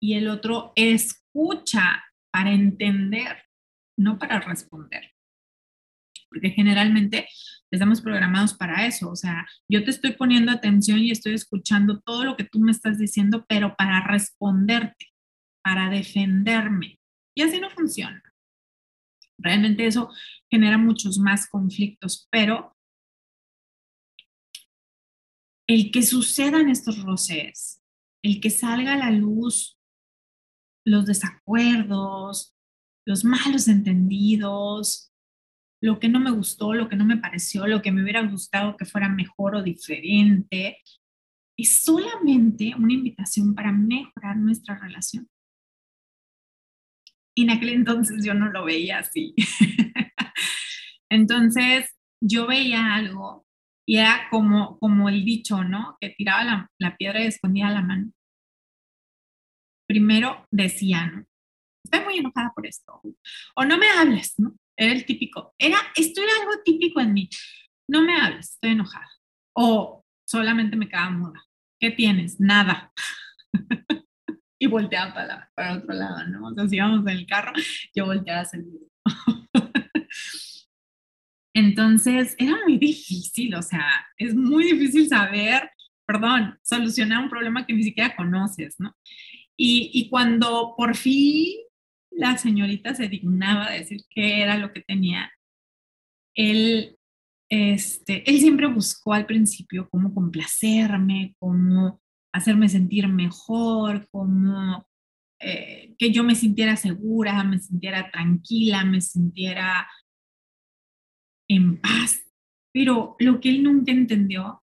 y 0.02 0.14
el 0.14 0.28
otro 0.28 0.72
escucha 0.74 2.04
para 2.32 2.52
entender, 2.52 3.44
no 3.96 4.18
para 4.18 4.40
responder. 4.40 5.12
Porque 6.28 6.50
generalmente 6.50 7.28
estamos 7.70 8.00
programados 8.00 8.54
para 8.54 8.86
eso. 8.86 9.10
O 9.10 9.16
sea, 9.16 9.46
yo 9.68 9.84
te 9.84 9.90
estoy 9.90 10.12
poniendo 10.12 10.50
atención 10.50 10.98
y 10.98 11.12
estoy 11.12 11.34
escuchando 11.34 12.00
todo 12.00 12.24
lo 12.24 12.36
que 12.36 12.44
tú 12.44 12.58
me 12.58 12.72
estás 12.72 12.98
diciendo, 12.98 13.44
pero 13.48 13.76
para 13.76 14.04
responderte, 14.04 15.06
para 15.62 15.88
defenderme. 15.88 16.98
Y 17.34 17.42
así 17.42 17.60
no 17.60 17.70
funciona. 17.70 18.22
Realmente 19.38 19.86
eso 19.86 20.10
genera 20.50 20.78
muchos 20.78 21.18
más 21.18 21.48
conflictos, 21.48 22.28
pero 22.30 22.76
el 25.66 25.90
que 25.90 26.02
sucedan 26.02 26.68
estos 26.68 27.02
roces, 27.02 27.82
el 28.22 28.40
que 28.40 28.50
salga 28.50 28.94
a 28.94 28.98
la 28.98 29.10
luz 29.10 29.78
los 30.84 31.06
desacuerdos, 31.06 32.54
los 33.06 33.24
malos 33.24 33.68
entendidos, 33.68 35.12
lo 35.80 35.98
que 35.98 36.08
no 36.08 36.20
me 36.20 36.30
gustó, 36.30 36.74
lo 36.74 36.88
que 36.88 36.96
no 36.96 37.04
me 37.04 37.16
pareció, 37.16 37.66
lo 37.66 37.82
que 37.82 37.90
me 37.90 38.02
hubiera 38.02 38.22
gustado 38.22 38.76
que 38.76 38.84
fuera 38.84 39.08
mejor 39.08 39.56
o 39.56 39.62
diferente, 39.62 40.78
es 41.56 41.84
solamente 41.84 42.74
una 42.76 42.92
invitación 42.92 43.54
para 43.54 43.72
mejorar 43.72 44.36
nuestra 44.36 44.78
relación. 44.78 45.28
En 47.36 47.50
aquel 47.50 47.70
entonces 47.70 48.24
yo 48.24 48.34
no 48.34 48.50
lo 48.50 48.64
veía 48.64 48.98
así. 48.98 49.34
entonces 51.10 51.94
yo 52.20 52.46
veía 52.46 52.94
algo 52.94 53.46
y 53.86 53.98
era 53.98 54.28
como, 54.30 54.78
como 54.78 55.08
el 55.08 55.24
dicho, 55.24 55.64
¿no? 55.64 55.96
Que 56.00 56.10
tiraba 56.10 56.44
la, 56.44 56.70
la 56.78 56.96
piedra 56.96 57.22
y 57.22 57.26
escondía 57.26 57.70
la 57.70 57.82
mano. 57.82 58.12
Primero 59.88 60.46
decía, 60.50 61.06
¿no? 61.06 61.24
Estoy 61.84 62.00
muy 62.04 62.18
enojada 62.18 62.52
por 62.54 62.66
esto. 62.66 63.00
O 63.56 63.64
no 63.64 63.76
me 63.78 63.88
hables, 63.90 64.34
¿no? 64.38 64.54
Era 64.76 64.92
el 64.92 65.04
típico. 65.04 65.54
Era, 65.58 65.78
esto 65.96 66.22
era 66.22 66.32
algo 66.40 66.62
típico 66.64 67.00
en 67.00 67.12
mí. 67.12 67.28
No 67.88 68.02
me 68.02 68.18
hables, 68.20 68.52
estoy 68.52 68.70
enojada. 68.70 69.10
O 69.54 70.04
solamente 70.26 70.76
me 70.76 70.88
quedaba 70.88 71.10
muda. 71.10 71.44
¿Qué 71.78 71.90
tienes? 71.90 72.40
Nada. 72.40 72.92
y 74.62 74.66
volteaba 74.68 75.12
para, 75.12 75.50
para 75.56 75.78
otro 75.78 75.92
lado, 75.92 76.24
¿no? 76.28 76.68
Si 76.68 76.76
íbamos 76.76 77.00
en 77.00 77.08
el 77.08 77.26
carro, 77.26 77.52
yo 77.96 78.06
volteaba 78.06 78.42
hacia 78.42 78.60
el 78.60 78.66
Entonces, 81.52 82.36
era 82.38 82.56
muy 82.64 82.78
difícil, 82.78 83.56
o 83.56 83.62
sea, 83.62 83.84
es 84.16 84.36
muy 84.36 84.62
difícil 84.62 85.08
saber, 85.08 85.68
perdón, 86.06 86.60
solucionar 86.62 87.24
un 87.24 87.28
problema 87.28 87.66
que 87.66 87.72
ni 87.72 87.82
siquiera 87.82 88.14
conoces, 88.14 88.76
¿no? 88.78 88.94
Y, 89.56 89.90
y 89.92 90.08
cuando 90.08 90.74
por 90.76 90.94
fin 90.94 91.56
la 92.12 92.38
señorita 92.38 92.94
se 92.94 93.08
dignaba 93.08 93.66
a 93.66 93.72
decir 93.72 94.02
qué 94.10 94.42
era 94.42 94.58
lo 94.58 94.72
que 94.72 94.82
tenía, 94.82 95.28
él, 96.36 96.96
este, 97.48 98.30
él 98.30 98.38
siempre 98.38 98.68
buscó 98.68 99.12
al 99.12 99.26
principio 99.26 99.88
cómo 99.90 100.14
complacerme, 100.14 101.34
cómo 101.40 102.01
hacerme 102.32 102.68
sentir 102.68 103.08
mejor, 103.08 104.08
cómo 104.10 104.86
eh, 105.40 105.94
que 105.98 106.12
yo 106.12 106.24
me 106.24 106.34
sintiera 106.34 106.76
segura, 106.76 107.42
me 107.44 107.58
sintiera 107.58 108.10
tranquila, 108.10 108.84
me 108.84 109.00
sintiera 109.00 109.88
en 111.48 111.80
paz. 111.80 112.22
Pero 112.72 113.16
lo 113.18 113.40
que 113.40 113.50
él 113.50 113.62
nunca 113.62 113.92
entendió 113.92 114.62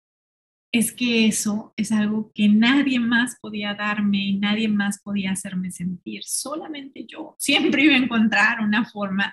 es 0.73 0.93
que 0.93 1.27
eso 1.27 1.73
es 1.77 1.93
algo 1.93 2.31
que 2.35 2.49
nadie 2.49 3.01
más 3.01 3.39
podía 3.41 3.75
darme 3.75 4.19
y 4.19 4.39
nadie 4.39 4.69
más 4.69 5.01
podía 5.03 5.33
hacerme 5.33 5.71
sentir, 5.71 6.23
solamente 6.25 7.07
yo. 7.07 7.35
Siempre 7.39 7.85
iba 7.85 7.95
a 7.95 7.99
encontrar 7.99 8.61
una 8.61 8.85
forma 8.85 9.33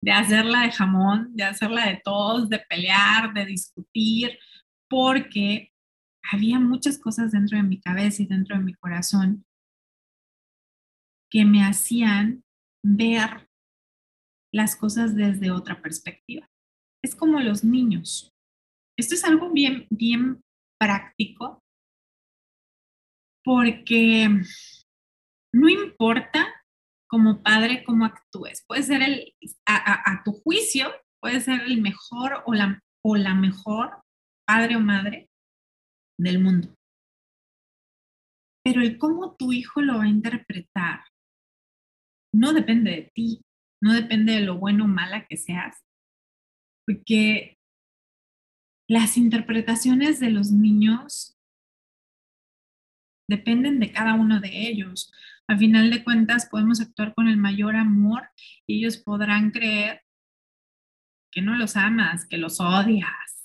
de 0.00 0.12
hacerla 0.12 0.62
de 0.62 0.72
jamón, 0.72 1.30
de 1.34 1.44
hacerla 1.44 1.86
de 1.86 2.00
todos, 2.04 2.48
de 2.48 2.60
pelear, 2.68 3.34
de 3.34 3.46
discutir, 3.46 4.38
porque 4.88 5.72
había 6.32 6.58
muchas 6.58 6.98
cosas 6.98 7.32
dentro 7.32 7.56
de 7.56 7.64
mi 7.64 7.80
cabeza 7.80 8.22
y 8.22 8.26
dentro 8.26 8.56
de 8.56 8.64
mi 8.64 8.74
corazón 8.74 9.44
que 11.30 11.44
me 11.44 11.64
hacían 11.64 12.44
ver 12.84 13.48
las 14.52 14.76
cosas 14.76 15.14
desde 15.14 15.50
otra 15.50 15.82
perspectiva. 15.82 16.48
Es 17.02 17.14
como 17.14 17.40
los 17.40 17.64
niños. 17.64 18.32
Esto 18.98 19.14
es 19.14 19.24
algo 19.24 19.50
bien, 19.50 19.86
bien 19.90 20.42
práctico 20.78 21.62
porque 23.44 24.28
no 25.52 25.68
importa 25.68 26.46
como 27.08 27.42
padre 27.42 27.84
cómo 27.84 28.04
actúes. 28.04 28.64
Puede 28.66 28.82
ser 28.82 29.02
el, 29.02 29.34
a, 29.66 30.22
tu 30.24 30.32
juicio, 30.32 30.90
puede 31.20 31.40
ser 31.40 31.62
el 31.62 31.80
mejor 31.80 32.42
o 32.46 32.54
la, 32.54 32.82
o 33.04 33.16
la 33.16 33.34
mejor 33.34 34.02
padre 34.46 34.76
o 34.76 34.80
madre 34.80 35.30
del 36.18 36.38
mundo. 36.38 36.74
Pero 38.64 38.80
el 38.82 38.98
cómo 38.98 39.36
tu 39.36 39.52
hijo 39.52 39.80
lo 39.80 39.98
va 39.98 40.04
a 40.04 40.08
interpretar 40.08 41.00
no 42.36 42.52
depende 42.52 42.90
de 42.90 43.10
ti, 43.14 43.44
no 43.82 43.94
depende 43.94 44.34
de 44.34 44.40
lo 44.40 44.58
bueno 44.58 44.84
o 44.84 44.88
mala 44.88 45.26
que 45.26 45.36
seas, 45.36 45.84
porque 46.86 47.58
las 48.88 49.16
interpretaciones 49.16 50.20
de 50.20 50.30
los 50.30 50.50
niños 50.52 51.36
dependen 53.28 53.80
de 53.80 53.90
cada 53.90 54.14
uno 54.14 54.40
de 54.40 54.68
ellos. 54.68 55.12
A 55.48 55.56
final 55.56 55.90
de 55.90 56.04
cuentas, 56.04 56.46
podemos 56.48 56.80
actuar 56.80 57.14
con 57.14 57.28
el 57.28 57.36
mayor 57.36 57.74
amor 57.74 58.28
y 58.66 58.78
ellos 58.78 58.98
podrán 58.98 59.50
creer 59.50 60.02
que 61.32 61.42
no 61.42 61.56
los 61.56 61.76
amas, 61.76 62.26
que 62.26 62.38
los 62.38 62.60
odias, 62.60 63.35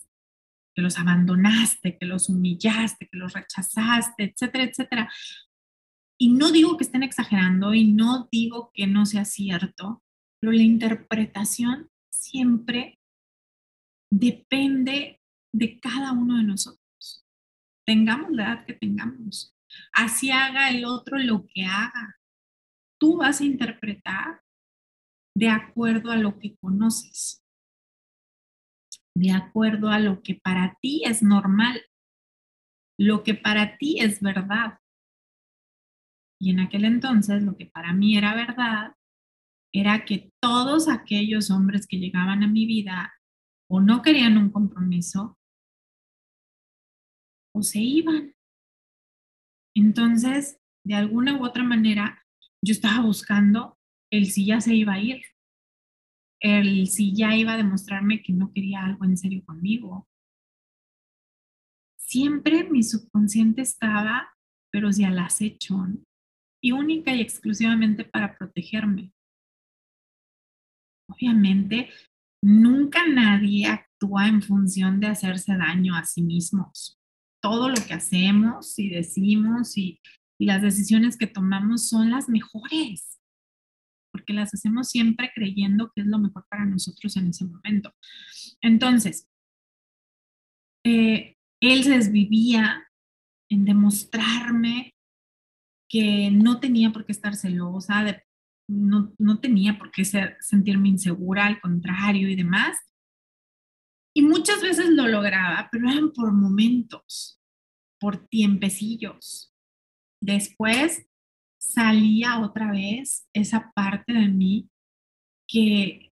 que 0.74 0.82
los 0.82 0.98
abandonaste, 0.98 1.98
que 1.98 2.06
los 2.06 2.30
humillaste, 2.30 3.08
que 3.08 3.18
los 3.18 3.34
rechazaste, 3.34 4.24
etcétera, 4.24 4.64
etcétera. 4.64 5.12
Y 6.20 6.34
no 6.34 6.52
digo 6.52 6.78
que 6.78 6.84
estén 6.84 7.04
exagerando 7.04 7.74
y 7.74 7.92
no 7.92 8.30
digo 8.32 8.72
que 8.74 8.88
no 8.88 9.06
sea 9.06 9.26
cierto, 9.26 10.04
pero 10.40 10.54
la 10.54 10.64
interpretación 10.64 11.90
siempre 12.12 13.00
depende 14.12 15.22
de 15.54 15.80
cada 15.80 16.12
uno 16.12 16.38
de 16.38 16.44
nosotros. 16.44 17.26
Tengamos 17.86 18.32
la 18.32 18.44
edad 18.44 18.66
que 18.66 18.74
tengamos. 18.74 19.56
Así 19.94 20.32
haga 20.32 20.70
el 20.70 20.86
otro 20.86 21.18
lo 21.18 21.46
que 21.48 21.66
haga. 21.66 22.20
Tú 23.00 23.18
vas 23.18 23.42
a 23.42 23.46
interpretar 23.46 24.42
de 25.36 25.50
acuerdo 25.50 26.12
a 26.12 26.18
lo 26.18 26.38
que 26.40 26.56
conoces, 26.58 27.41
de 29.22 29.32
acuerdo 29.32 29.90
a 29.90 30.00
lo 30.00 30.24
que 30.24 30.34
para 30.34 30.80
ti 30.82 31.04
es 31.06 31.22
normal, 31.22 31.80
lo 32.98 33.22
que 33.22 33.36
para 33.36 33.78
ti 33.78 34.00
es 34.00 34.20
verdad. 34.20 34.80
Y 36.40 36.50
en 36.50 36.60
aquel 36.60 36.86
entonces 36.86 37.44
lo 37.44 37.56
que 37.56 37.68
para 37.68 37.94
mí 37.94 38.18
era 38.18 38.34
verdad 38.34 38.96
era 39.72 40.06
que 40.06 40.32
todos 40.42 40.90
aquellos 40.90 41.52
hombres 41.52 41.86
que 41.86 42.00
llegaban 42.00 42.42
a 42.42 42.48
mi 42.48 42.66
vida 42.66 43.14
o 43.70 43.80
no 43.80 44.02
querían 44.02 44.38
un 44.38 44.50
compromiso 44.50 45.38
o 47.54 47.62
se 47.62 47.80
iban. 47.80 48.34
Entonces, 49.76 50.60
de 50.84 50.96
alguna 50.96 51.38
u 51.38 51.46
otra 51.46 51.64
manera, 51.64 52.26
yo 52.66 52.72
estaba 52.72 53.06
buscando 53.06 53.78
el 54.12 54.32
si 54.32 54.48
ya 54.48 54.60
se 54.60 54.74
iba 54.74 54.94
a 54.94 55.00
ir, 55.00 55.22
el 56.42 56.88
si 56.88 57.16
ya 57.16 57.36
iba 57.36 57.54
a 57.54 57.58
demostrarme 57.58 58.22
que 58.22 58.34
no 58.34 58.52
quería 58.52 58.84
algo 58.84 59.06
en 59.06 59.18
serio 59.18 59.44
conmigo. 59.46 60.08
Siempre 61.98 62.70
mi 62.70 62.84
subconsciente 62.84 63.62
estaba, 63.62 64.36
pero 64.72 64.92
si 64.92 65.04
al 65.06 65.20
acecho, 65.20 65.88
y 66.62 66.74
única 66.74 67.16
y 67.16 67.22
exclusivamente 67.22 68.04
para 68.04 68.38
protegerme. 68.38 69.14
Obviamente, 71.08 71.90
nunca 72.44 73.08
nadie 73.08 73.68
actúa 73.68 74.28
en 74.28 74.42
función 74.42 75.00
de 75.00 75.08
hacerse 75.08 75.56
daño 75.56 75.96
a 75.96 76.04
sí 76.04 76.22
mismos 76.22 77.02
todo 77.42 77.70
lo 77.70 77.76
que 77.76 77.96
hacemos 77.96 78.78
y 78.80 78.90
decimos 78.90 79.78
y, 79.78 80.00
las 80.44 80.64
decisiones 80.64 81.18
que 81.18 81.28
tomamos 81.28 81.88
son 81.88 82.10
las 82.10 82.28
mejores, 82.28 83.21
porque 84.32 84.34
las 84.34 84.54
hacemos 84.54 84.90
siempre 84.90 85.32
creyendo 85.34 85.92
que 85.94 86.02
es 86.02 86.08
lo 86.08 86.20
mejor 86.20 86.46
para 86.50 86.66
nosotros 86.66 87.16
en 87.18 87.28
ese 87.28 87.46
momento. 87.46 87.94
Entonces, 88.62 89.28
eh, 90.86 91.38
él 91.62 91.84
se 91.84 91.92
desvivía 91.92 92.88
en 93.50 93.66
demostrarme 93.66 94.94
que 95.90 96.32
no 96.32 96.60
tenía 96.60 96.92
por 96.92 97.06
qué 97.06 97.12
estar 97.12 97.36
celosa, 97.36 98.24
no, 98.70 99.14
no, 99.18 99.40
tenía 99.40 99.78
por 99.78 99.92
qué 99.92 100.06
sentirme 100.40 100.90
insegura, 100.90 101.46
al 101.46 101.60
contrario 101.60 102.30
y 102.30 102.36
demás. 102.36 102.78
Y 104.16 104.22
muchas 104.22 104.62
veces 104.62 104.90
lo 104.90 105.08
lograba, 105.08 105.68
pero 105.72 105.90
eran 105.90 106.12
por 106.12 106.32
momentos, 106.32 107.42
por 108.00 108.28
tiempecillos. 108.28 109.54
Después 110.22 111.06
salía 111.62 112.40
otra 112.40 112.72
vez 112.72 113.28
esa 113.34 113.72
parte 113.74 114.14
de 114.14 114.28
mí 114.28 114.70
que 115.48 116.12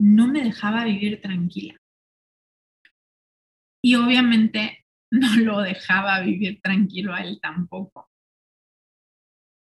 no 0.00 0.28
me 0.28 0.44
dejaba 0.44 0.84
vivir 0.84 1.20
tranquila. 1.20 1.76
Y 3.82 3.96
obviamente 3.96 4.84
no 5.10 5.36
lo 5.36 5.60
dejaba 5.60 6.20
vivir 6.20 6.60
tranquilo 6.62 7.14
a 7.14 7.22
él 7.22 7.40
tampoco. 7.42 8.08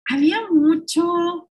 Había 0.10 0.48
mucho 0.50 1.50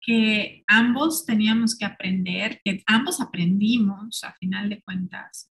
que 0.00 0.64
ambos 0.66 1.24
teníamos 1.24 1.76
que 1.76 1.86
aprender, 1.86 2.60
que 2.62 2.82
ambos 2.86 3.20
aprendimos 3.20 4.22
a 4.22 4.34
final 4.34 4.68
de 4.68 4.82
cuentas. 4.82 5.50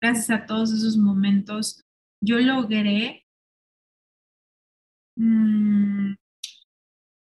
Gracias 0.00 0.30
a 0.30 0.44
todos 0.44 0.72
esos 0.72 0.96
momentos, 0.96 1.84
yo 2.20 2.40
logré, 2.40 3.24
mm, 5.16 6.14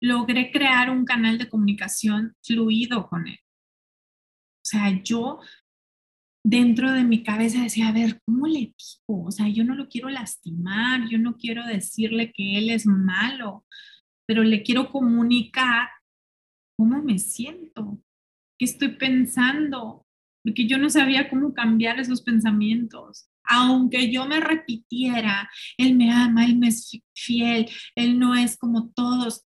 logré 0.03 0.51
crear 0.51 0.91
un 0.91 1.05
canal 1.05 1.39
de 1.39 1.49
comunicación 1.49 2.35
fluido 2.43 3.09
con 3.09 3.27
él. 3.27 3.39
O 4.65 4.67
sea, 4.67 5.03
yo 5.03 5.41
dentro 6.45 6.93
de 6.93 7.05
mi 7.05 7.23
cabeza 7.23 7.63
decía, 7.63 7.89
a 7.89 7.93
ver, 7.93 8.21
¿cómo 8.27 8.47
le 8.47 8.59
digo? 8.59 9.25
O 9.25 9.31
sea, 9.31 9.49
yo 9.49 9.65
no 9.65 9.75
lo 9.75 9.89
quiero 9.89 10.11
lastimar, 10.11 11.09
yo 11.09 11.19
no 11.19 11.37
quiero 11.37 11.67
decirle 11.67 12.33
que 12.33 12.59
él 12.59 12.71
es 12.71 12.87
malo, 12.87 13.65
pero 14.27 14.43
le 14.43 14.63
quiero 14.63 14.91
comunicar 14.91 15.89
cómo 16.79 17.03
me 17.03 17.19
siento, 17.19 17.99
qué 18.59 18.67
estoy 18.67 18.97
pensando, 18.97 20.07
porque 20.43 20.67
yo 20.67 20.77
no 20.77 20.91
sabía 20.91 21.31
cómo 21.31 21.55
cambiar 21.55 21.99
esos 21.99 22.23
pensamientos. 22.23 23.29
Aunque 23.45 24.11
yo 24.11 24.27
me 24.27 24.41
repitiera, 24.41 25.51
él 25.77 25.97
me 25.97 26.13
ama, 26.13 26.45
él 26.45 26.57
me 26.57 26.69
es 26.69 27.01
fiel, 27.15 27.69
él 27.95 28.19
no 28.19 28.35
es 28.35 28.57
como 28.57 28.91
todos. 28.91 29.45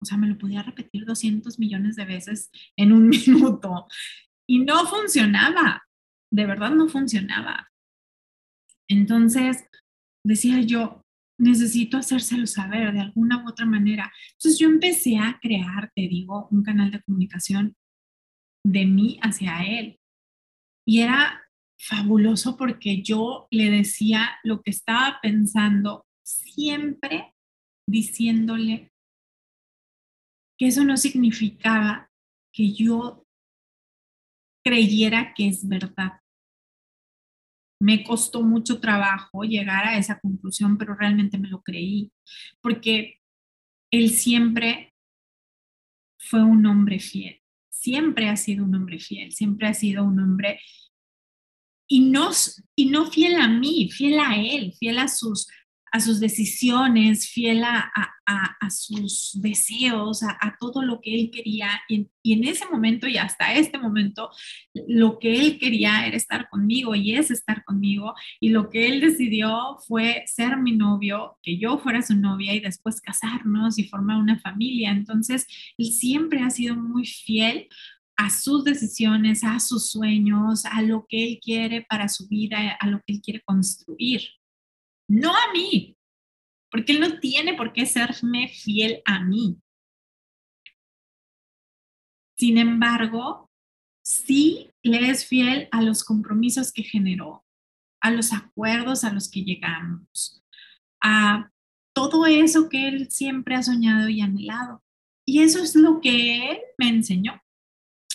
O 0.00 0.04
sea, 0.04 0.16
me 0.16 0.28
lo 0.28 0.36
podía 0.38 0.62
repetir 0.62 1.04
200 1.04 1.58
millones 1.58 1.96
de 1.96 2.04
veces 2.04 2.50
en 2.76 2.92
un 2.92 3.08
minuto 3.26 3.86
y 4.48 4.60
no 4.60 4.86
funcionaba, 4.86 5.82
de 6.32 6.46
verdad 6.46 6.70
no 6.70 6.88
funcionaba. 6.88 7.70
Entonces, 8.88 9.64
decía 10.24 10.60
yo, 10.60 11.02
necesito 11.38 11.96
hacérselo 11.96 12.46
saber 12.46 12.92
de 12.92 13.00
alguna 13.00 13.42
u 13.42 13.48
otra 13.48 13.66
manera. 13.66 14.12
Entonces 14.32 14.58
yo 14.58 14.68
empecé 14.68 15.18
a 15.18 15.38
crear, 15.40 15.90
te 15.94 16.02
digo, 16.02 16.48
un 16.50 16.62
canal 16.62 16.90
de 16.90 17.02
comunicación 17.02 17.76
de 18.64 18.86
mí 18.86 19.18
hacia 19.22 19.64
él. 19.64 19.98
Y 20.86 21.00
era 21.00 21.41
fabuloso 21.82 22.56
porque 22.56 23.02
yo 23.02 23.48
le 23.50 23.68
decía 23.70 24.38
lo 24.44 24.62
que 24.62 24.70
estaba 24.70 25.18
pensando, 25.20 26.06
siempre 26.22 27.34
diciéndole 27.88 28.92
que 30.56 30.68
eso 30.68 30.84
no 30.84 30.96
significaba 30.96 32.08
que 32.52 32.72
yo 32.72 33.26
creyera 34.64 35.34
que 35.34 35.48
es 35.48 35.66
verdad. 35.66 36.20
Me 37.80 38.04
costó 38.04 38.42
mucho 38.42 38.78
trabajo 38.80 39.42
llegar 39.42 39.84
a 39.84 39.98
esa 39.98 40.20
conclusión, 40.20 40.78
pero 40.78 40.94
realmente 40.94 41.36
me 41.36 41.48
lo 41.48 41.62
creí, 41.62 42.12
porque 42.60 43.18
él 43.90 44.10
siempre 44.10 44.94
fue 46.16 46.44
un 46.44 46.64
hombre 46.64 47.00
fiel, 47.00 47.42
siempre 47.72 48.28
ha 48.28 48.36
sido 48.36 48.64
un 48.64 48.76
hombre 48.76 49.00
fiel, 49.00 49.32
siempre 49.32 49.66
ha 49.66 49.74
sido 49.74 50.04
un 50.04 50.20
hombre 50.20 50.60
y 51.88 52.00
no, 52.00 52.30
y 52.74 52.86
no 52.86 53.10
fiel 53.10 53.36
a 53.36 53.48
mí, 53.48 53.90
fiel 53.90 54.18
a 54.18 54.36
él, 54.36 54.72
fiel 54.78 54.98
a 54.98 55.08
sus, 55.08 55.46
a 55.92 56.00
sus 56.00 56.20
decisiones, 56.20 57.28
fiel 57.28 57.62
a, 57.64 57.92
sus 58.70 59.38
deseos, 59.42 60.22
a, 60.22 60.56
todo 60.58 60.82
lo 60.82 61.02
que 61.02 61.14
él 61.14 61.30
quería. 61.30 61.68
Y, 61.86 62.08
en 62.24 62.44
ese 62.44 62.64
momento 62.66 63.06
y 63.06 63.18
hasta 63.18 63.52
este 63.52 63.76
momento, 63.78 64.30
lo 64.88 65.18
que 65.18 65.34
él 65.34 65.58
quería 65.58 66.06
era 66.06 66.16
estar 66.16 66.48
conmigo 66.48 66.94
y 66.94 67.14
es 67.14 67.30
estar 67.30 67.62
conmigo. 67.64 68.14
Y 68.40 68.48
lo 68.48 68.70
que 68.70 68.86
él 68.86 69.02
decidió 69.02 69.76
fue 69.86 70.24
ser 70.26 70.56
mi 70.56 70.72
novio, 70.72 71.36
que 71.42 71.58
yo 71.58 71.76
fuera 71.76 72.00
su 72.00 72.16
novia 72.16 72.54
y 72.54 72.60
después 72.60 73.02
casarnos 73.02 73.78
y 73.78 73.84
formar 73.84 74.16
una 74.16 74.38
familia. 74.40 74.92
Entonces, 74.92 75.46
él 75.76 75.92
siempre 75.92 76.40
ha 76.40 76.48
sido 76.48 76.74
muy 76.74 77.04
fiel 77.04 77.68
a 78.16 78.30
sus 78.30 78.64
decisiones, 78.64 79.44
a 79.44 79.58
sus 79.60 79.90
sueños, 79.90 80.64
a 80.66 80.82
lo 80.82 81.06
que 81.08 81.24
él 81.24 81.40
quiere 81.42 81.82
para 81.88 82.08
su 82.08 82.28
vida, 82.28 82.76
a 82.78 82.86
lo 82.86 82.98
que 82.98 83.14
él 83.14 83.20
quiere 83.22 83.42
construir 83.44 84.22
no 85.12 85.30
a 85.30 85.52
mí, 85.52 85.96
porque 86.70 86.92
él 86.92 87.00
no 87.00 87.18
tiene 87.20 87.52
por 87.52 87.74
qué 87.74 87.84
serme 87.84 88.48
fiel 88.48 89.02
a 89.04 89.22
mí. 89.22 89.60
Sin 92.38 92.56
embargo, 92.56 93.50
sí 94.02 94.70
le 94.82 95.10
es 95.10 95.26
fiel 95.26 95.68
a 95.70 95.82
los 95.82 96.02
compromisos 96.02 96.72
que 96.72 96.82
generó, 96.82 97.44
a 98.00 98.10
los 98.10 98.32
acuerdos 98.32 99.04
a 99.04 99.12
los 99.12 99.30
que 99.30 99.44
llegamos, 99.44 100.42
a 101.02 101.50
todo 101.94 102.24
eso 102.24 102.70
que 102.70 102.88
él 102.88 103.10
siempre 103.10 103.54
ha 103.54 103.62
soñado 103.62 104.08
y 104.08 104.22
anhelado. 104.22 104.82
Y 105.26 105.42
eso 105.42 105.62
es 105.62 105.76
lo 105.76 106.00
que 106.00 106.50
él 106.50 106.58
me 106.78 106.88
enseñó 106.88 107.40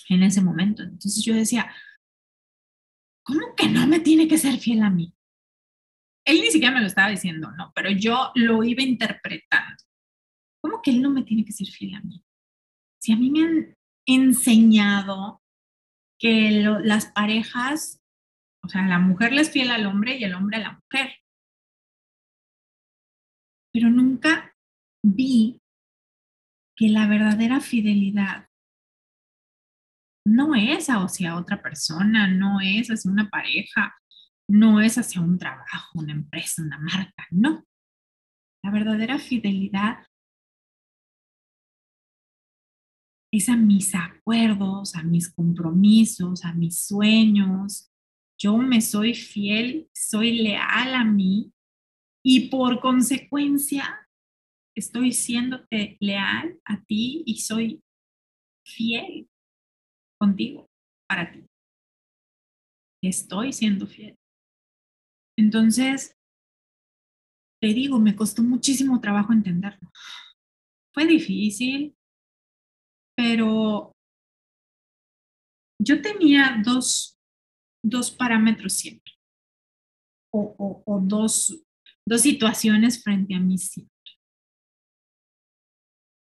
en 0.09 0.23
ese 0.23 0.41
momento. 0.41 0.83
Entonces 0.83 1.23
yo 1.23 1.33
decía, 1.33 1.71
¿cómo 3.23 3.55
que 3.55 3.67
no 3.69 3.87
me 3.87 3.99
tiene 3.99 4.27
que 4.27 4.37
ser 4.37 4.57
fiel 4.57 4.83
a 4.83 4.89
mí? 4.89 5.13
él 6.27 6.41
ni 6.41 6.51
siquiera 6.51 6.75
me 6.75 6.81
lo 6.81 6.87
estaba 6.87 7.09
diciendo, 7.09 7.51
no, 7.51 7.71
pero 7.73 7.89
yo 7.89 8.31
lo 8.35 8.61
iba 8.61 8.83
interpretando. 8.83 9.81
¿Cómo 10.61 10.81
que 10.81 10.91
él 10.91 11.01
no 11.01 11.09
me 11.09 11.23
tiene 11.23 11.45
que 11.45 11.53
ser 11.53 11.67
fiel 11.67 11.95
a 11.95 12.01
mí? 12.01 12.21
Si 13.01 13.13
a 13.13 13.15
mí 13.15 13.29
me 13.29 13.43
han 13.43 13.77
enseñado 14.05 15.41
que 16.19 16.51
las 16.83 17.05
parejas, 17.13 18.01
o 18.61 18.67
sea, 18.67 18.85
la 18.87 18.99
mujer 18.99 19.31
le 19.31 19.41
es 19.41 19.51
fiel 19.51 19.71
al 19.71 19.85
hombre 19.85 20.17
y 20.17 20.25
el 20.25 20.33
hombre 20.33 20.57
a 20.57 20.61
la 20.61 20.71
mujer. 20.73 21.15
Pero 23.71 23.89
nunca 23.89 24.53
vi 25.01 25.61
que 26.75 26.89
la 26.89 27.07
verdadera 27.07 27.61
fidelidad 27.61 28.46
no 30.27 30.55
es 30.55 30.87
hacia 30.89 31.37
otra 31.37 31.61
persona, 31.61 32.27
no 32.27 32.59
es 32.59 32.89
hacia 32.89 33.09
una 33.09 33.29
pareja, 33.29 33.95
no 34.49 34.81
es 34.81 34.97
hacia 34.97 35.21
un 35.21 35.37
trabajo, 35.37 35.99
una 35.99 36.11
empresa, 36.11 36.61
una 36.61 36.77
marca, 36.79 37.25
no. 37.31 37.65
La 38.61 38.71
verdadera 38.71 39.19
fidelidad 39.19 40.05
es 43.31 43.47
a 43.47 43.55
mis 43.55 43.95
acuerdos, 43.95 44.95
a 44.95 45.03
mis 45.03 45.33
compromisos, 45.33 46.43
a 46.43 46.53
mis 46.53 46.81
sueños. 46.81 47.89
Yo 48.37 48.57
me 48.57 48.81
soy 48.81 49.13
fiel, 49.13 49.89
soy 49.95 50.43
leal 50.43 50.93
a 50.93 51.05
mí 51.05 51.53
y 52.21 52.49
por 52.49 52.81
consecuencia 52.81 54.09
estoy 54.75 55.13
siéndote 55.13 55.95
leal 56.01 56.59
a 56.65 56.83
ti 56.83 57.23
y 57.25 57.39
soy 57.39 57.81
fiel 58.65 59.29
contigo, 60.19 60.67
para 61.07 61.31
ti. 61.31 61.45
Estoy 63.03 63.53
siendo 63.53 63.87
fiel. 63.87 64.15
Entonces, 65.37 66.15
te 67.61 67.67
digo, 67.67 67.99
me 67.99 68.15
costó 68.15 68.43
muchísimo 68.43 68.99
trabajo 68.99 69.33
entenderlo. 69.33 69.91
Fue 70.93 71.05
difícil, 71.05 71.95
pero 73.15 73.91
yo 75.79 76.01
tenía 76.01 76.61
dos, 76.63 77.17
parámetros 78.17 78.73
siempre, 78.73 79.13
o, 80.33 81.01
dos, 81.03 81.63
dos 82.05 82.21
situaciones 82.21 83.03
frente 83.03 83.35
a 83.35 83.39
mí 83.39 83.57
siempre, 83.57 83.96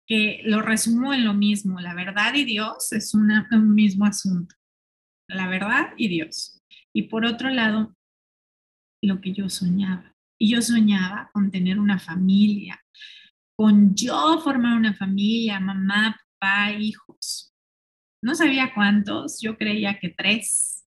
que 0.09 0.41
lo 0.43 0.63
resumo 0.63 1.13
en 1.13 1.23
lo 1.23 1.35
mismo, 1.35 1.79
la 1.79 1.93
verdad 1.93 2.33
y 2.33 2.43
Dios 2.43 2.91
es 2.93 3.13
un 3.13 3.29
mismo 3.75 4.05
asunto, 4.05 4.55
la 5.27 5.47
verdad 5.47 5.93
y 5.97 6.07
Dios. 6.07 6.59
Y 6.91 7.03
por 7.03 7.25
otro 7.25 7.49
lado, 7.51 7.95
lo 9.03 9.21
que 9.21 9.33
yo 9.33 9.49
soñaba. 9.49 10.15
Y 10.41 10.51
yo 10.51 10.63
soñaba 10.63 11.29
con 11.31 11.51
tener 11.51 11.79
una 11.79 11.99
familia, 11.99 12.83
con 13.55 13.93
yo 13.93 14.39
formar 14.41 14.75
una 14.75 14.95
familia, 14.95 15.59
mamá, 15.59 16.19
papá, 16.39 16.71
hijos. 16.71 17.53
No 18.23 18.33
sabía 18.33 18.73
cuántos, 18.73 19.39
yo 19.41 19.57
creía 19.57 19.99
que 19.99 20.09
tres, 20.09 20.87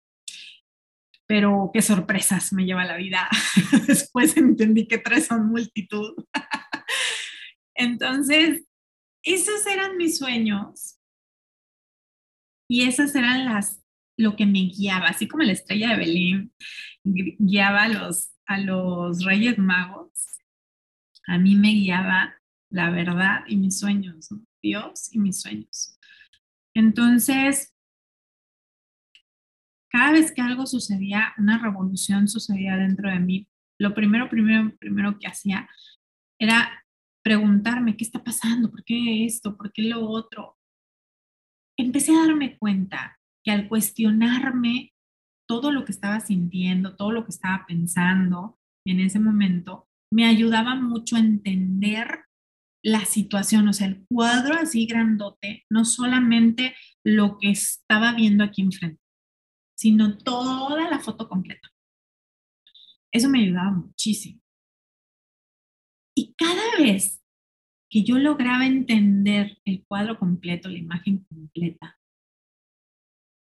pero 1.29 1.71
qué 1.73 1.83
sorpresas 1.83 2.53
me 2.53 2.65
lleva 2.65 2.85
la 2.85 2.97
vida. 2.97 3.29
Después 3.87 4.37
entendí 4.37 4.89
que 4.89 4.99
tres 4.99 5.27
son 5.27 5.47
multitud. 5.47 6.15
Entonces, 7.77 8.65
esos 9.25 9.67
eran 9.67 9.97
mis 9.97 10.19
sueños 10.19 11.01
y 12.69 12.83
esas 12.83 13.15
eran 13.15 13.45
las 13.45 13.81
lo 14.17 14.37
que 14.37 14.47
me 14.47 14.61
guiaba, 14.61 15.09
así 15.09 15.27
como 15.27 15.43
la 15.43 15.53
estrella 15.53 15.91
de 15.91 15.97
Belén 15.97 16.53
guiaba 17.05 17.85
a 17.85 17.89
los, 17.89 18.31
a 18.47 18.59
los 18.59 19.25
reyes 19.25 19.59
magos, 19.59 20.39
a 21.27 21.39
mí 21.39 21.57
me 21.57 21.73
guiaba 21.73 22.35
la 22.71 22.91
verdad 22.91 23.45
y 23.49 23.57
mis 23.57 23.79
sueños, 23.79 24.29
Dios 24.63 25.13
y 25.13 25.19
mis 25.19 25.41
sueños. 25.41 25.99
Entonces, 26.75 27.75
cada 29.91 30.13
vez 30.13 30.33
que 30.33 30.43
algo 30.43 30.67
sucedía, 30.67 31.35
una 31.39 31.59
revolución 31.59 32.29
sucedía 32.29 32.77
dentro 32.77 33.11
de 33.11 33.21
mí, 33.21 33.49
lo 33.79 33.95
primero, 33.95 34.29
primero, 34.29 34.77
primero 34.79 35.19
que 35.19 35.27
hacía 35.27 35.69
era 36.39 36.84
preguntarme, 37.25 37.97
¿qué 37.97 38.05
está 38.05 38.23
pasando? 38.23 38.71
¿Por 38.71 38.85
qué 38.85 39.25
esto? 39.25 39.57
¿Por 39.57 39.73
qué 39.73 39.83
lo 39.83 40.09
otro? 40.09 40.59
Empecé 41.77 42.15
a 42.15 42.27
darme 42.27 42.59
cuenta 42.59 43.19
que 43.43 43.51
al 43.51 43.67
cuestionarme 43.67 44.93
todo 45.49 45.73
lo 45.73 45.85
que 45.85 45.93
estaba 45.93 46.21
sintiendo, 46.21 46.97
todo 46.97 47.13
lo 47.13 47.25
que 47.25 47.31
estaba 47.31 47.65
pensando 47.67 48.59
en 48.87 49.01
ese 49.01 49.19
momento, 49.19 49.89
me 50.13 50.27
ayudaba 50.27 50.75
mucho 50.75 51.17
a 51.17 51.21
entender 51.21 52.25
la 52.83 53.07
situación, 53.07 53.67
o 53.69 53.73
sea, 53.73 53.87
el 53.87 54.05
cuadro 54.07 54.55
así 54.55 54.85
grandote, 54.87 55.65
no 55.71 55.87
solamente 55.87 56.77
lo 57.03 57.39
que 57.39 57.51
estaba 57.51 58.13
viendo 58.13 58.45
aquí 58.45 58.61
enfrente, 58.61 59.01
sino 59.75 60.19
toda 60.19 60.91
la 60.91 61.01
foto 61.01 61.27
completa. 61.27 61.71
Eso 63.11 63.31
me 63.31 63.41
ayudaba 63.41 63.71
muchísimo. 63.71 64.44
Y 66.17 66.35
cada 66.35 66.77
vez 66.79 67.23
que 67.91 68.05
yo 68.05 68.19
lograba 68.19 68.67
entender 68.67 69.59
el 69.65 69.85
cuadro 69.87 70.19
completo, 70.19 70.69
la 70.69 70.79
imagen 70.79 71.25
completa, 71.25 71.99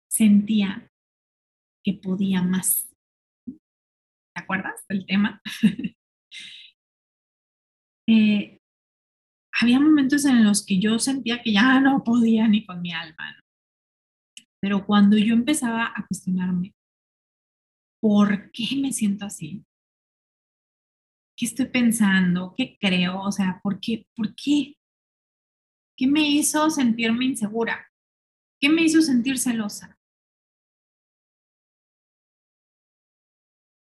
sentía 0.09 0.91
que 1.83 1.93
podía 1.93 2.41
más. 2.41 2.89
¿Te 3.45 4.41
acuerdas 4.41 4.85
del 4.87 5.05
tema? 5.05 5.41
Eh, 8.11 8.59
había 9.61 9.79
momentos 9.79 10.25
en 10.25 10.43
los 10.43 10.65
que 10.65 10.79
yo 10.79 10.97
sentía 10.97 11.43
que 11.43 11.53
ya 11.53 11.79
no 11.79 12.03
podía 12.03 12.47
ni 12.47 12.65
con 12.65 12.81
mi 12.81 12.91
alma. 12.91 13.39
Pero 14.59 14.83
cuando 14.83 15.15
yo 15.15 15.35
empezaba 15.35 15.93
a 15.95 16.07
cuestionarme, 16.07 16.73
¿por 18.01 18.51
qué 18.51 18.77
me 18.81 18.91
siento 18.91 19.25
así? 19.25 19.63
¿Qué 21.39 21.45
estoy 21.45 21.67
pensando? 21.67 22.53
¿Qué 22.53 22.77
creo? 22.77 23.21
O 23.21 23.31
sea, 23.31 23.61
¿por 23.63 23.79
qué? 23.79 24.05
¿Por 24.13 24.35
qué? 24.35 24.75
¿Qué 25.95 26.05
me 26.05 26.29
hizo 26.29 26.69
sentirme 26.69 27.23
insegura? 27.23 27.89
¿Qué 28.59 28.67
me 28.67 28.81
hizo 28.81 29.01
sentir 29.01 29.39
celosa? 29.39 29.97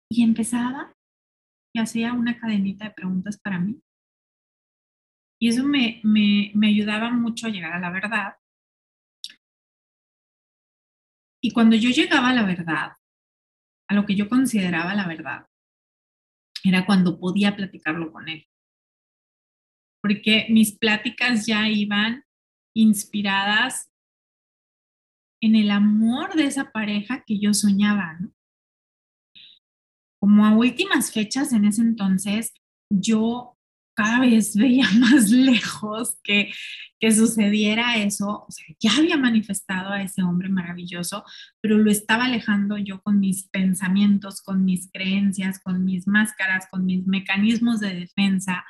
Y 0.08 0.22
empezaba 0.22 0.94
y 1.74 1.80
hacía 1.80 2.12
una 2.12 2.38
cadenita 2.38 2.84
de 2.84 2.92
preguntas 2.92 3.36
para 3.40 3.58
mí. 3.58 3.82
Y 5.40 5.48
eso 5.48 5.64
me, 5.64 6.00
me, 6.04 6.52
me 6.54 6.68
ayudaba 6.68 7.10
mucho 7.10 7.48
a 7.48 7.50
llegar 7.50 7.72
a 7.72 7.80
la 7.80 7.90
verdad. 7.90 8.36
Y 11.42 11.50
cuando 11.50 11.74
yo 11.74 11.90
llegaba 11.90 12.28
a 12.28 12.34
la 12.34 12.44
verdad, 12.44 12.92
a 13.88 13.94
lo 13.94 14.06
que 14.06 14.14
yo 14.14 14.28
consideraba 14.28 14.94
la 14.94 15.08
verdad, 15.08 15.47
era 16.64 16.86
cuando 16.86 17.18
podía 17.18 17.56
platicarlo 17.56 18.12
con 18.12 18.28
él. 18.28 18.46
Porque 20.02 20.46
mis 20.48 20.76
pláticas 20.76 21.46
ya 21.46 21.68
iban 21.68 22.24
inspiradas 22.74 23.90
en 25.40 25.56
el 25.56 25.70
amor 25.70 26.34
de 26.34 26.44
esa 26.44 26.70
pareja 26.70 27.22
que 27.26 27.38
yo 27.38 27.54
soñaba. 27.54 28.18
Como 30.20 30.46
a 30.46 30.56
últimas 30.56 31.12
fechas 31.12 31.52
en 31.52 31.64
ese 31.64 31.82
entonces, 31.82 32.52
yo 32.90 33.57
cada 33.98 34.20
vez 34.20 34.54
veía 34.54 34.87
más 35.00 35.28
lejos 35.28 36.20
que, 36.22 36.52
que 37.00 37.11
sucediera 37.11 37.96
eso. 37.96 38.44
O 38.44 38.48
ya 38.78 38.92
había 38.96 39.16
manifestado 39.16 39.90
a 39.90 40.02
ese 40.02 40.22
hombre 40.22 40.48
maravilloso, 40.48 41.24
pero 41.61 41.78
lo 41.78 41.90
estaba 41.90 42.26
alejando 42.26 42.78
yo 42.78 43.02
con 43.02 43.18
mis 43.18 43.48
pensamientos, 43.48 44.40
con 44.40 44.64
mis 44.64 44.88
creencias, 44.92 45.58
con 45.58 45.84
mis 45.84 46.06
máscaras, 46.06 46.68
con 46.70 46.87
mis 46.87 47.08
mecanismos 47.08 47.80
de 47.80 47.92
defensa. 47.94 48.64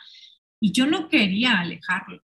Y 0.62 0.72
yo 0.72 0.86
no 0.86 1.10
quería 1.10 1.60
alejarlo, 1.60 2.22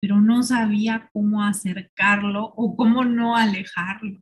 pero 0.00 0.20
no 0.20 0.44
sabía 0.44 1.10
cómo 1.12 1.42
acercarlo 1.42 2.44
o 2.56 2.76
cómo 2.76 3.04
no 3.04 3.36
alejarlo. 3.36 4.20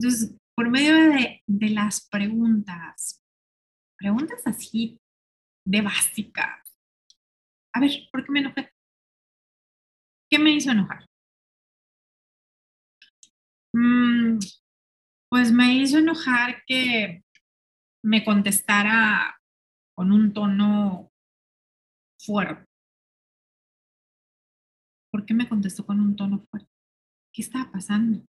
Entonces, 0.00 0.36
por 0.56 0.68
medio 0.68 0.94
de, 0.96 1.42
de 1.46 1.70
las 1.70 2.08
preguntas, 2.08 3.22
preguntas 3.96 4.42
así 4.44 5.00
de 5.68 5.82
básica. 5.82 6.62
A 7.74 7.80
ver, 7.80 7.90
¿por 8.10 8.24
qué 8.24 8.32
me 8.32 8.40
enojé? 8.40 8.72
¿Qué 10.30 10.38
me 10.38 10.50
hizo 10.52 10.70
enojar? 10.70 11.06
Mm, 13.74 14.38
pues 15.28 15.52
me 15.52 15.74
hizo 15.74 15.98
enojar 15.98 16.62
que 16.66 17.22
me 18.02 18.24
contestara 18.24 19.38
con 19.94 20.10
un 20.10 20.32
tono 20.32 21.10
fuerte. 22.18 22.66
¿Por 25.12 25.26
qué 25.26 25.34
me 25.34 25.48
contestó 25.48 25.84
con 25.84 26.00
un 26.00 26.16
tono 26.16 26.46
fuerte? 26.50 26.72
¿Qué 27.34 27.42
estaba 27.42 27.70
pasando? 27.70 28.24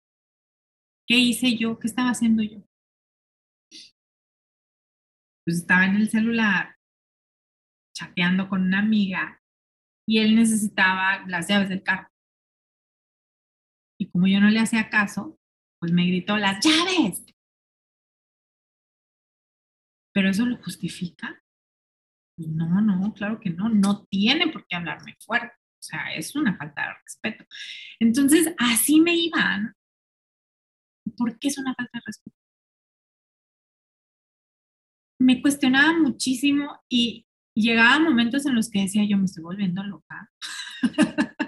¿Qué 1.07 1.17
hice 1.17 1.57
yo? 1.57 1.79
¿Qué 1.79 1.87
estaba 1.87 2.11
haciendo 2.11 2.43
yo? 2.43 2.65
Pues 5.45 5.59
estaba 5.59 5.87
en 5.87 5.97
el 5.97 6.11
celular 6.11 6.78
chateando 7.99 8.49
con 8.49 8.63
una 8.63 8.79
amiga 8.79 9.43
y 10.07 10.19
él 10.19 10.37
necesitaba 10.37 11.27
las 11.27 11.49
llaves 11.49 11.69
del 11.69 11.83
carro. 11.83 12.09
Y 14.01 14.09
como 14.11 14.29
yo 14.29 14.41
no 14.41 14.49
le 14.49 14.61
hacía 14.61 14.89
caso, 14.89 15.39
pues 15.81 15.93
me 15.93 16.07
gritó, 16.07 16.37
las 16.37 16.65
llaves. 16.65 17.25
¿Pero 20.15 20.31
eso 20.31 20.47
lo 20.47 20.57
justifica? 20.59 21.43
No, 22.39 22.81
no, 22.81 23.13
claro 23.13 23.41
que 23.41 23.51
no, 23.51 23.69
no 23.69 24.07
tiene 24.07 24.49
por 24.49 24.67
qué 24.67 24.77
hablarme 24.77 25.17
fuerte. 25.21 25.55
O 25.57 25.83
sea, 25.83 26.15
es 26.15 26.35
una 26.37 26.57
falta 26.57 26.83
de 26.83 26.95
respeto. 27.03 27.45
Entonces, 27.99 28.55
así 28.59 29.01
me 29.01 29.15
iban. 29.15 29.75
¿Por 31.17 31.39
qué 31.39 31.49
es 31.49 31.59
una 31.59 31.75
falta 31.75 31.99
de 31.99 32.03
respeto? 32.07 32.37
Me 35.21 35.43
cuestionaba 35.43 35.99
muchísimo 35.99 36.81
y 36.89 37.28
llegaba 37.63 37.99
momentos 37.99 38.47
en 38.47 38.55
los 38.55 38.71
que 38.71 38.83
decía 38.83 39.05
yo 39.05 39.17
me 39.17 39.25
estoy 39.25 39.43
volviendo 39.43 39.83
loca. 39.83 40.31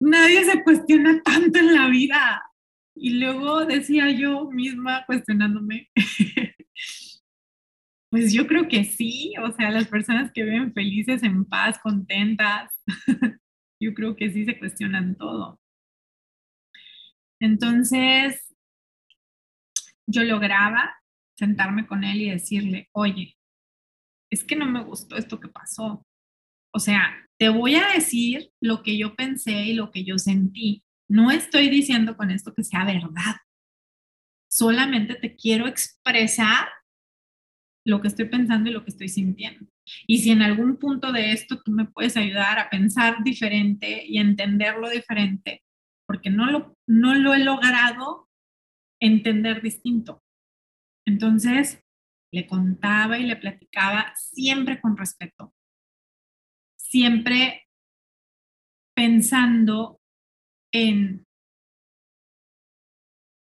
Nadie 0.00 0.44
se 0.44 0.62
cuestiona 0.62 1.22
tanto 1.22 1.58
en 1.58 1.74
la 1.74 1.88
vida. 1.88 2.42
Y 2.94 3.18
luego 3.18 3.66
decía 3.66 4.10
yo 4.10 4.50
misma 4.50 5.04
cuestionándome, 5.04 5.90
pues 8.10 8.32
yo 8.32 8.46
creo 8.46 8.68
que 8.68 8.84
sí, 8.84 9.34
o 9.42 9.52
sea, 9.52 9.70
las 9.70 9.86
personas 9.88 10.32
que 10.32 10.44
viven 10.44 10.72
felices, 10.72 11.22
en 11.22 11.44
paz, 11.44 11.78
contentas, 11.82 12.72
yo 13.80 13.92
creo 13.92 14.16
que 14.16 14.32
sí 14.32 14.46
se 14.46 14.58
cuestionan 14.58 15.14
todo. 15.16 15.60
Entonces, 17.38 18.54
yo 20.06 20.24
lograba 20.24 20.96
sentarme 21.36 21.86
con 21.86 22.02
él 22.04 22.22
y 22.22 22.30
decirle, 22.30 22.88
oye, 22.92 23.35
es 24.30 24.44
que 24.44 24.56
no 24.56 24.66
me 24.66 24.82
gustó 24.82 25.16
esto 25.16 25.40
que 25.40 25.48
pasó. 25.48 26.04
O 26.72 26.78
sea, 26.78 27.28
te 27.38 27.48
voy 27.48 27.76
a 27.76 27.88
decir 27.88 28.50
lo 28.60 28.82
que 28.82 28.98
yo 28.98 29.14
pensé 29.14 29.64
y 29.64 29.74
lo 29.74 29.90
que 29.90 30.04
yo 30.04 30.18
sentí. 30.18 30.84
No 31.08 31.30
estoy 31.30 31.68
diciendo 31.68 32.16
con 32.16 32.30
esto 32.30 32.54
que 32.54 32.64
sea 32.64 32.84
verdad. 32.84 33.36
Solamente 34.50 35.14
te 35.14 35.36
quiero 35.36 35.66
expresar 35.66 36.68
lo 37.86 38.00
que 38.00 38.08
estoy 38.08 38.26
pensando 38.26 38.68
y 38.68 38.72
lo 38.72 38.84
que 38.84 38.90
estoy 38.90 39.08
sintiendo. 39.08 39.70
Y 40.06 40.18
si 40.18 40.30
en 40.30 40.42
algún 40.42 40.76
punto 40.76 41.12
de 41.12 41.32
esto 41.32 41.62
tú 41.62 41.70
me 41.70 41.84
puedes 41.84 42.16
ayudar 42.16 42.58
a 42.58 42.68
pensar 42.68 43.22
diferente 43.22 44.04
y 44.04 44.18
entenderlo 44.18 44.90
diferente, 44.90 45.62
porque 46.06 46.30
no 46.30 46.50
lo, 46.50 46.76
no 46.88 47.14
lo 47.14 47.34
he 47.34 47.38
logrado 47.38 48.28
entender 49.00 49.62
distinto. 49.62 50.22
Entonces, 51.06 51.84
le 52.36 52.46
contaba 52.46 53.18
y 53.18 53.24
le 53.24 53.36
platicaba 53.36 54.12
siempre 54.14 54.78
con 54.78 54.94
respeto, 54.94 55.54
siempre 56.76 57.66
pensando 58.94 60.02
en 60.70 61.26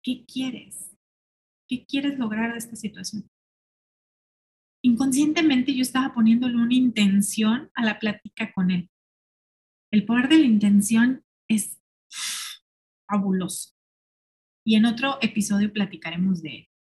qué 0.03 0.25
quieres, 0.27 0.97
qué 1.69 1.87
quieres 1.87 2.19
lograr 2.19 2.51
de 2.51 2.59
esta 2.59 2.75
situación. 2.75 3.31
Inconscientemente 4.83 5.73
yo 5.77 5.83
estaba 5.83 6.13
poniéndole 6.13 6.57
una 6.57 6.75
intención 6.75 7.71
a 7.75 7.85
la 7.85 8.01
plática 8.01 8.53
con 8.53 8.73
él. 8.73 8.91
El 9.93 10.05
poder 10.05 10.29
de 10.29 10.39
la 10.39 10.47
intención 10.47 11.25
es 11.49 11.81
fabuloso. 13.09 13.77
Y 14.67 14.75
en 14.75 14.87
otro 14.87 15.19
episodio 15.23 15.73
platicaremos 15.73 16.43
de 16.43 16.57
él. 16.57 16.72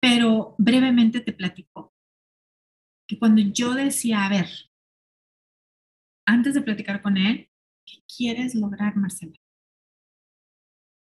Pero 0.00 0.54
brevemente 0.58 1.20
te 1.20 1.32
platico 1.32 1.94
que 3.08 3.18
cuando 3.18 3.40
yo 3.40 3.74
decía, 3.74 4.24
a 4.24 4.28
ver, 4.28 4.48
antes 6.26 6.54
de 6.54 6.60
platicar 6.60 7.00
con 7.00 7.16
él, 7.16 7.48
¿qué 7.86 8.02
quieres 8.06 8.54
lograr, 8.54 8.96
Marcela? 8.96 9.32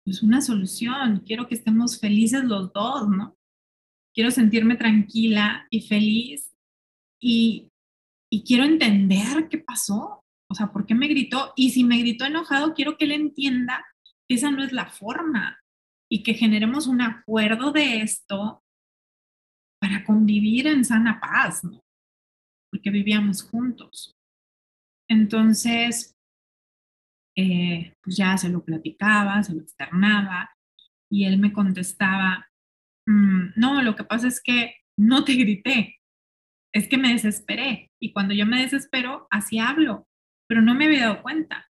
Pues 0.05 0.23
una 0.23 0.39
solución, 0.39 1.21
quiero 1.25 1.47
que 1.47 1.55
estemos 1.55 1.99
felices 1.99 2.45
los 2.45 2.71
dos, 2.71 3.09
¿no? 3.09 3.37
Quiero 4.13 4.31
sentirme 4.31 4.77
tranquila 4.77 5.67
y 5.69 5.81
feliz 5.81 6.55
y, 7.21 7.69
y 8.31 8.43
quiero 8.43 8.63
entender 8.63 9.49
qué 9.49 9.57
pasó, 9.57 10.23
o 10.49 10.55
sea, 10.55 10.71
¿por 10.71 10.85
qué 10.85 10.95
me 10.95 11.09
gritó? 11.09 11.51
Y 11.57 11.71
si 11.71 11.83
me 11.83 11.99
gritó 11.99 12.23
enojado, 12.23 12.73
quiero 12.73 12.97
que 12.97 13.03
él 13.03 13.11
entienda 13.11 13.85
que 14.27 14.35
esa 14.35 14.49
no 14.49 14.63
es 14.63 14.71
la 14.71 14.87
forma 14.87 15.59
y 16.09 16.23
que 16.23 16.33
generemos 16.33 16.87
un 16.87 17.01
acuerdo 17.01 17.73
de 17.73 18.01
esto 18.01 18.63
para 19.87 20.03
convivir 20.03 20.67
en 20.67 20.83
sana 20.83 21.17
paz, 21.19 21.63
¿no? 21.63 21.81
Porque 22.69 22.89
vivíamos 22.89 23.41
juntos. 23.41 24.17
Entonces, 25.09 26.13
eh, 27.37 27.93
pues 28.03 28.17
ya 28.17 28.37
se 28.37 28.49
lo 28.49 28.65
platicaba, 28.65 29.41
se 29.43 29.53
lo 29.53 29.61
externaba 29.61 30.49
y 31.09 31.23
él 31.23 31.37
me 31.37 31.53
contestaba, 31.53 32.49
mm, 33.07 33.51
no, 33.55 33.81
lo 33.81 33.95
que 33.95 34.03
pasa 34.03 34.27
es 34.27 34.41
que 34.43 34.75
no 34.97 35.23
te 35.23 35.35
grité, 35.35 36.01
es 36.73 36.89
que 36.89 36.97
me 36.97 37.13
desesperé 37.13 37.89
y 38.01 38.11
cuando 38.11 38.33
yo 38.33 38.45
me 38.45 38.61
desespero, 38.61 39.27
así 39.31 39.57
hablo, 39.57 40.05
pero 40.47 40.61
no 40.61 40.75
me 40.75 40.85
había 40.85 41.07
dado 41.07 41.21
cuenta. 41.21 41.65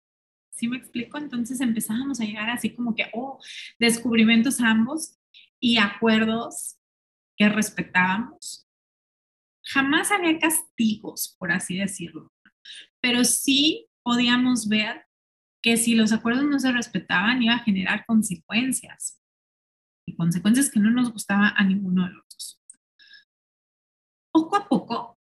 ¿Sí 0.52 0.67
me 0.67 0.78
explico? 0.78 1.17
Entonces 1.17 1.62
empezábamos 1.62 2.21
a 2.21 2.26
llegar 2.26 2.52
así 2.52 2.76
como 2.76 2.93
que, 2.93 3.10
oh, 3.13 3.39
descubrimientos 3.80 4.62
ambos 4.62 5.17
y 5.60 5.78
acuerdos 5.78 6.78
que 7.37 7.49
respetábamos. 7.49 8.67
Jamás 9.65 10.11
había 10.11 10.37
castigos, 10.39 11.35
por 11.39 11.51
así 11.51 11.77
decirlo, 11.77 12.31
pero 13.01 13.23
sí 13.23 13.87
podíamos 14.03 14.67
ver 14.67 15.05
que 15.61 15.77
si 15.77 15.95
los 15.95 16.11
acuerdos 16.11 16.43
no 16.43 16.59
se 16.59 16.71
respetaban 16.71 17.41
iba 17.41 17.55
a 17.55 17.63
generar 17.63 18.05
consecuencias 18.05 19.21
y 20.05 20.15
consecuencias 20.15 20.69
que 20.69 20.79
no 20.79 20.91
nos 20.91 21.11
gustaba 21.11 21.53
a 21.55 21.63
ninguno 21.63 22.05
de 22.05 22.13
los 22.13 22.25
dos. 22.29 22.61
Poco 24.33 24.57
a 24.57 24.67
poco, 24.67 25.17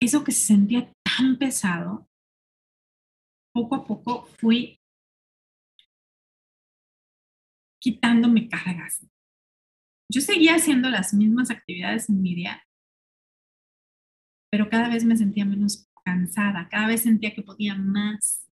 eso 0.00 0.22
que 0.22 0.30
se 0.30 0.46
sentía 0.46 0.92
tan 1.02 1.36
pesado, 1.38 2.08
poco 3.52 3.74
a 3.74 3.84
poco 3.84 4.26
fui 4.38 4.80
quitándome 7.80 8.48
cargas. 8.48 9.04
Yo 10.10 10.20
seguía 10.22 10.54
haciendo 10.54 10.88
las 10.88 11.12
mismas 11.12 11.50
actividades 11.50 12.08
en 12.08 12.22
mi 12.22 12.34
día, 12.34 12.62
pero 14.50 14.70
cada 14.70 14.88
vez 14.88 15.04
me 15.04 15.16
sentía 15.16 15.44
menos 15.44 15.88
cansada, 16.04 16.68
cada 16.70 16.86
vez 16.86 17.02
sentía 17.02 17.34
que 17.34 17.42
podía 17.42 17.74
más. 17.74 18.48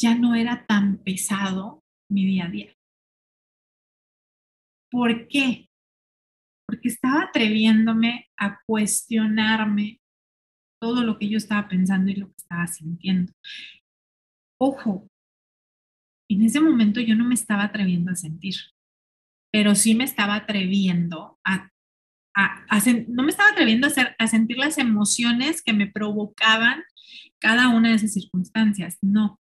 Ya 0.00 0.14
no 0.14 0.34
era 0.34 0.66
tan 0.66 0.98
pesado 0.98 1.82
mi 2.08 2.26
día 2.26 2.46
a 2.46 2.50
día. 2.50 2.76
¿Por 4.90 5.26
qué? 5.26 5.68
Porque 6.66 6.88
estaba 6.88 7.24
atreviéndome 7.24 8.28
a 8.36 8.60
cuestionarme 8.66 10.00
todo 10.80 11.02
lo 11.02 11.18
que 11.18 11.28
yo 11.28 11.38
estaba 11.38 11.68
pensando 11.68 12.10
y 12.10 12.16
lo 12.16 12.28
que 12.28 12.36
estaba 12.36 12.66
sintiendo. 12.66 13.32
Ojo, 14.60 15.08
en 16.28 16.42
ese 16.42 16.60
momento 16.60 17.00
yo 17.00 17.16
no 17.16 17.24
me 17.24 17.34
estaba 17.34 17.64
atreviendo 17.64 18.12
a 18.12 18.16
sentir, 18.16 18.54
pero 19.52 19.74
sí 19.74 19.94
me 19.94 20.04
estaba 20.04 20.34
atreviendo 20.34 21.38
a, 21.44 21.68
no 23.08 23.22
me 23.22 23.30
estaba 23.30 23.50
atreviendo 23.50 23.86
a, 23.86 23.90
a 24.18 24.26
sentir 24.26 24.56
las 24.56 24.78
emociones 24.78 25.62
que 25.62 25.74
me 25.74 25.86
provocaban 25.86 26.82
cada 27.38 27.68
una 27.68 27.90
de 27.90 27.96
esas 27.96 28.14
circunstancias. 28.14 28.96
No, 29.02 29.38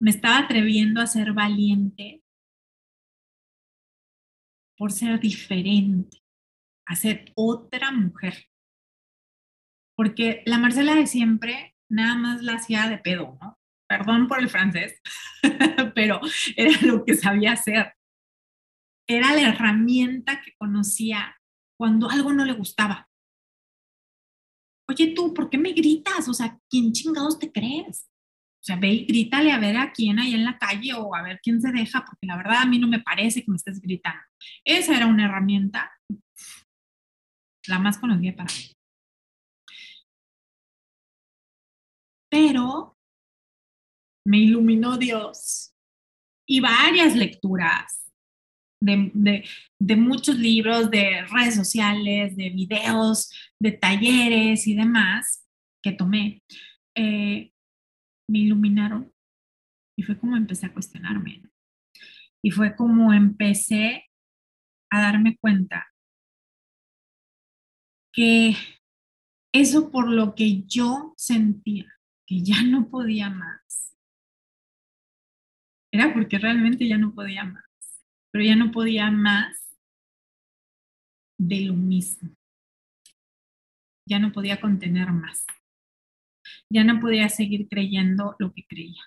me 0.00 0.10
estaba 0.10 0.38
atreviendo 0.38 1.00
a 1.00 1.06
ser 1.06 1.32
valiente 1.32 2.22
por 4.76 4.92
ser 4.92 5.18
diferente, 5.20 6.22
a 6.86 6.94
ser 6.94 7.32
otra 7.34 7.90
mujer. 7.90 8.46
Porque 9.96 10.42
la 10.46 10.58
Marcela 10.58 10.94
de 10.94 11.06
siempre 11.06 11.74
nada 11.88 12.16
más 12.16 12.42
la 12.42 12.54
hacía 12.54 12.88
de 12.88 12.98
pedo, 12.98 13.38
¿no? 13.40 13.58
Perdón 13.88 14.28
por 14.28 14.40
el 14.40 14.48
francés, 14.48 15.00
pero 15.94 16.20
era 16.56 16.80
lo 16.82 17.04
que 17.04 17.14
sabía 17.14 17.52
hacer. 17.52 17.94
Era 19.06 19.34
la 19.34 19.48
herramienta 19.48 20.40
que 20.42 20.54
conocía 20.56 21.36
cuando 21.78 22.10
algo 22.10 22.32
no 22.32 22.44
le 22.44 22.52
gustaba. 22.52 23.08
Oye 24.88 25.14
tú, 25.14 25.32
¿por 25.34 25.50
qué 25.50 25.58
me 25.58 25.72
gritas? 25.72 26.28
O 26.28 26.34
sea, 26.34 26.58
¿quién 26.70 26.92
chingados 26.92 27.38
te 27.38 27.50
crees? 27.50 28.08
O 28.60 28.66
sea, 28.66 28.76
ve 28.76 28.88
y 28.88 29.04
grítale 29.04 29.52
a 29.52 29.58
ver 29.58 29.76
a 29.76 29.92
quién 29.92 30.18
hay 30.18 30.34
en 30.34 30.44
la 30.44 30.58
calle 30.58 30.94
o 30.94 31.14
a 31.14 31.22
ver 31.22 31.38
quién 31.42 31.60
se 31.60 31.70
deja, 31.70 32.02
porque 32.04 32.26
la 32.26 32.36
verdad 32.36 32.62
a 32.62 32.66
mí 32.66 32.78
no 32.78 32.88
me 32.88 33.00
parece 33.00 33.42
que 33.42 33.50
me 33.50 33.56
estés 33.56 33.80
gritando. 33.80 34.22
Esa 34.64 34.96
era 34.96 35.06
una 35.06 35.26
herramienta, 35.26 35.92
la 37.66 37.78
más 37.78 37.98
conocida 37.98 38.36
para 38.36 38.52
mí. 38.54 38.72
Pero 42.30 42.96
me 44.26 44.38
iluminó 44.38 44.96
Dios 44.96 45.74
y 46.48 46.60
varias 46.60 47.14
lecturas 47.14 48.03
de, 48.84 49.96
muchos 49.96 50.38
libros, 50.38 50.90
de 50.90 51.22
redes 51.26 51.54
sociales, 51.54 52.36
de 52.36 52.50
videos, 52.50 53.30
de 53.60 53.72
talleres 53.72 54.66
y 54.66 54.74
demás 54.74 55.46
que 55.82 55.92
tomé. 55.92 56.42
Eh, 56.96 57.50
me 58.28 58.38
iluminaron 58.38 59.12
y 59.96 60.02
fue 60.02 60.18
como 60.18 60.36
empecé 60.36 60.66
a 60.66 60.72
cuestionarme. 60.72 61.42
Y 62.42 62.50
fue 62.50 62.76
como 62.76 63.12
empecé 63.12 64.04
a 64.90 65.00
darme 65.00 65.36
cuenta 65.38 65.86
que 68.12 68.54
eso 69.52 69.90
por 69.90 70.08
lo 70.08 70.34
que 70.34 70.62
yo 70.64 71.14
sentía 71.16 71.86
que 72.26 72.42
ya 72.42 72.62
no 72.62 72.88
podía 72.88 73.30
más, 73.30 73.96
era 75.92 76.12
porque 76.12 76.38
realmente 76.38 76.88
ya 76.88 76.98
no 76.98 77.14
podía 77.14 77.44
más, 77.44 77.63
pero 78.34 78.44
ya 78.44 78.56
no 78.56 78.72
podía 78.72 79.12
más 79.12 79.78
de 81.38 81.60
lo 81.60 81.74
mismo. 81.74 82.34
Ya 84.08 84.18
no 84.18 84.32
podía 84.32 84.60
contener 84.60 85.12
más 85.12 85.46
ya 86.70 86.84
no 86.84 87.00
podía 87.00 87.28
seguir 87.28 87.68
creyendo 87.68 88.36
lo 88.38 88.52
que 88.52 88.64
creía. 88.66 89.02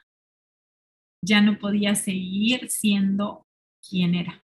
Ya 1.23 1.41
no 1.41 1.57
podía 1.57 1.95
seguir 1.95 2.69
siendo 2.69 3.45
quien 3.87 4.15
era. 4.15 4.43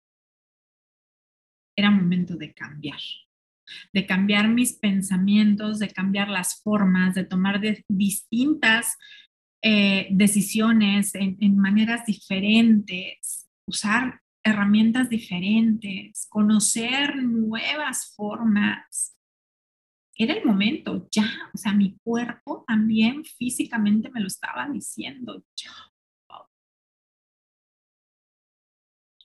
Era 1.77 1.91
momento 1.91 2.35
de 2.35 2.53
cambiar, 2.53 2.99
de 3.93 4.05
cambiar 4.05 4.49
mis 4.49 4.73
pensamientos, 4.73 5.79
de 5.79 5.89
cambiar 5.89 6.29
las 6.29 6.61
formas, 6.61 7.15
de 7.15 7.25
tomar 7.25 7.61
distintas 7.89 8.97
eh, 9.63 10.07
decisiones 10.11 11.15
en, 11.15 11.37
en 11.39 11.57
maneras 11.57 12.05
diferentes, 12.05 13.49
usar 13.67 14.21
herramientas 14.45 15.09
diferentes, 15.09 16.27
conocer 16.29 17.15
nuevas 17.17 18.13
formas 18.15 19.17
era 20.17 20.33
el 20.33 20.45
momento, 20.45 21.09
ya, 21.11 21.27
o 21.53 21.57
sea, 21.57 21.73
mi 21.73 21.97
cuerpo 21.97 22.63
también 22.65 23.25
físicamente 23.25 24.09
me 24.11 24.21
lo 24.21 24.27
estaba 24.27 24.69
diciendo, 24.69 25.43
ya. 25.57 25.71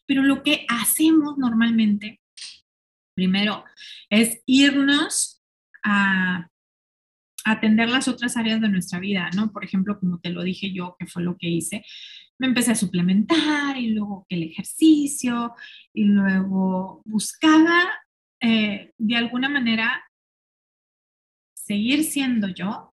Pero 0.06 0.24
lo 0.24 0.42
que 0.42 0.66
hacemos 0.68 1.38
normalmente, 1.38 2.20
primero, 3.14 3.64
es 4.08 4.42
irnos 4.46 5.40
a 5.84 6.48
atender 7.44 7.88
las 7.88 8.08
otras 8.08 8.36
áreas 8.36 8.60
de 8.60 8.68
nuestra 8.68 8.98
vida, 8.98 9.30
¿no? 9.36 9.52
Por 9.52 9.64
ejemplo, 9.64 10.00
como 10.00 10.18
te 10.18 10.30
lo 10.30 10.42
dije 10.42 10.72
yo, 10.72 10.96
que 10.98 11.06
fue 11.06 11.22
lo 11.22 11.36
que 11.36 11.48
hice, 11.48 11.84
me 12.40 12.46
empecé 12.46 12.72
a 12.72 12.74
suplementar 12.74 13.76
y 13.76 13.90
luego 13.90 14.24
el 14.30 14.44
ejercicio 14.44 15.54
y 15.92 16.04
luego 16.04 17.02
buscaba 17.04 17.90
eh, 18.40 18.94
de 18.96 19.16
alguna 19.16 19.50
manera 19.50 20.02
seguir 21.54 22.02
siendo 22.02 22.48
yo, 22.48 22.94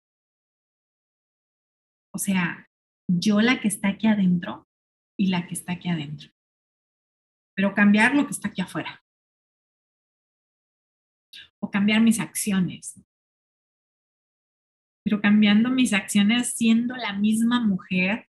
o 2.13 2.19
sea, 2.19 2.69
yo 3.07 3.41
la 3.41 3.59
que 3.59 3.67
está 3.67 3.89
aquí 3.89 4.05
adentro 4.05 4.67
y 5.17 5.27
la 5.27 5.47
que 5.47 5.55
está 5.55 5.73
aquí 5.73 5.89
adentro, 5.89 6.29
pero 7.55 7.73
cambiar 7.73 8.13
lo 8.13 8.27
que 8.27 8.33
está 8.33 8.49
aquí 8.49 8.61
afuera. 8.61 9.03
O 11.59 11.71
cambiar 11.71 12.01
mis 12.01 12.19
acciones. 12.19 12.99
Pero 15.03 15.19
cambiando 15.19 15.69
mis 15.71 15.93
acciones 15.93 16.53
siendo 16.53 16.95
la 16.95 17.13
misma 17.13 17.59
mujer, 17.59 18.30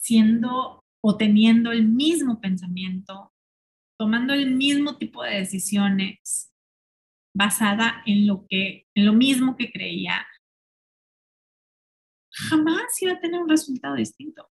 siendo 0.00 0.84
o 1.02 1.16
teniendo 1.16 1.72
el 1.72 1.86
mismo 1.86 2.40
pensamiento, 2.40 3.32
tomando 3.98 4.34
el 4.34 4.54
mismo 4.54 4.96
tipo 4.98 5.22
de 5.22 5.36
decisiones, 5.36 6.52
basada 7.34 8.02
en 8.06 8.26
lo 8.26 8.46
que, 8.48 8.88
en 8.94 9.06
lo 9.06 9.12
mismo 9.12 9.56
que 9.56 9.70
creía, 9.70 10.26
jamás 12.32 13.00
iba 13.02 13.12
a 13.12 13.20
tener 13.20 13.40
un 13.40 13.48
resultado 13.48 13.94
distinto. 13.94 14.50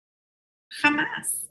Jamás. 0.70 1.50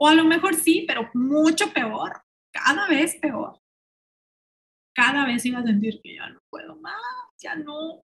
O 0.00 0.06
a 0.06 0.14
lo 0.14 0.24
mejor 0.24 0.54
sí, 0.54 0.84
pero 0.86 1.10
mucho 1.14 1.72
peor, 1.72 2.22
cada 2.52 2.88
vez 2.88 3.16
peor. 3.16 3.60
Cada 4.94 5.26
vez 5.26 5.44
iba 5.44 5.58
a 5.58 5.64
sentir 5.64 6.00
que 6.02 6.14
ya 6.14 6.28
no 6.28 6.40
puedo 6.50 6.76
más, 6.76 6.94
ya 7.40 7.54
no. 7.56 8.04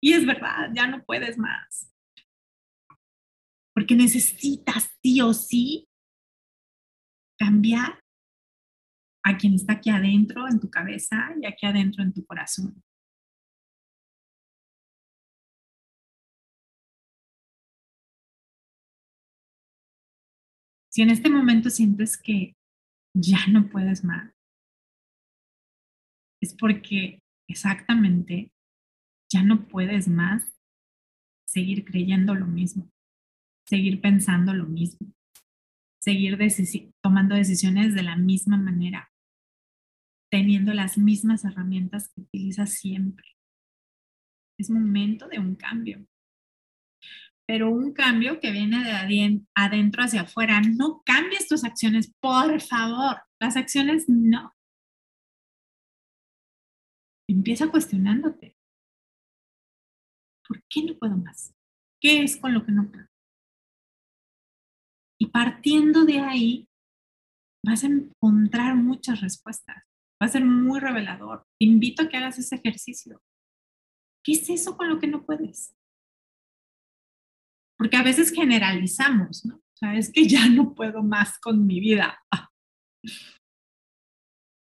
Y 0.00 0.12
es 0.12 0.26
verdad, 0.26 0.70
ya 0.72 0.86
no 0.86 1.04
puedes 1.04 1.38
más. 1.38 1.92
Porque 3.78 3.94
necesitas 3.94 4.90
sí 5.00 5.20
o 5.20 5.32
sí 5.32 5.88
cambiar 7.38 8.02
a 9.22 9.38
quien 9.38 9.54
está 9.54 9.74
aquí 9.74 9.88
adentro 9.88 10.48
en 10.48 10.58
tu 10.58 10.68
cabeza 10.68 11.32
y 11.40 11.46
aquí 11.46 11.64
adentro 11.64 12.02
en 12.02 12.12
tu 12.12 12.26
corazón. 12.26 12.82
Si 20.88 21.02
en 21.02 21.10
este 21.10 21.30
momento 21.30 21.70
sientes 21.70 22.20
que 22.20 22.56
ya 23.14 23.46
no 23.46 23.68
puedes 23.68 24.02
más, 24.02 24.34
es 26.42 26.52
porque 26.52 27.22
exactamente 27.48 28.50
ya 29.32 29.44
no 29.44 29.68
puedes 29.68 30.08
más 30.08 30.52
seguir 31.46 31.84
creyendo 31.84 32.34
lo 32.34 32.46
mismo, 32.48 32.90
seguir 33.68 34.00
pensando 34.00 34.54
lo 34.54 34.64
mismo, 34.66 35.12
seguir 36.00 36.38
tomando 37.02 37.34
decisiones 37.34 37.94
de 37.94 38.02
la 38.02 38.16
misma 38.16 38.56
manera, 38.56 39.12
teniendo 40.30 40.72
las 40.72 40.96
mismas 40.96 41.44
herramientas 41.44 42.08
que 42.08 42.22
utilizas 42.22 42.72
siempre. 42.72 43.26
Es 44.58 44.70
momento 44.70 45.28
de 45.28 45.38
un 45.38 45.54
cambio. 45.54 46.06
Pero 47.46 47.70
un 47.70 47.92
cambio 47.92 48.40
que 48.40 48.50
viene 48.50 48.82
de 48.84 49.46
adentro 49.54 50.02
hacia 50.02 50.22
afuera. 50.22 50.60
No 50.60 51.02
cambies 51.04 51.48
tus 51.48 51.64
acciones, 51.64 52.12
por 52.20 52.60
favor. 52.60 53.22
Las 53.40 53.56
acciones 53.56 54.06
no. 54.08 54.54
Empieza 57.26 57.70
cuestionándote. 57.70 58.56
¿Por 60.46 60.62
qué 60.68 60.82
no 60.82 60.98
puedo 60.98 61.16
más? 61.16 61.54
¿Qué 62.00 62.22
es 62.22 62.36
con 62.36 62.52
lo 62.52 62.64
que 62.66 62.72
no 62.72 62.90
puedo? 62.90 63.06
Y 65.20 65.26
partiendo 65.26 66.04
de 66.04 66.20
ahí, 66.20 66.68
vas 67.64 67.84
a 67.84 67.88
encontrar 67.88 68.76
muchas 68.76 69.20
respuestas. 69.20 69.84
Va 70.22 70.26
a 70.26 70.28
ser 70.28 70.44
muy 70.44 70.80
revelador. 70.80 71.44
Te 71.58 71.66
invito 71.66 72.02
a 72.02 72.08
que 72.08 72.16
hagas 72.16 72.38
ese 72.38 72.56
ejercicio. 72.56 73.20
¿Qué 74.24 74.32
es 74.32 74.48
eso 74.50 74.76
con 74.76 74.88
lo 74.88 74.98
que 74.98 75.06
no 75.06 75.24
puedes? 75.24 75.76
Porque 77.76 77.96
a 77.96 78.02
veces 78.02 78.32
generalizamos, 78.32 79.44
¿no? 79.44 79.56
O 79.56 79.76
sea, 79.78 79.96
es 79.96 80.12
que 80.12 80.26
ya 80.26 80.48
no 80.48 80.74
puedo 80.74 81.02
más 81.02 81.38
con 81.38 81.66
mi 81.66 81.78
vida. 81.80 82.20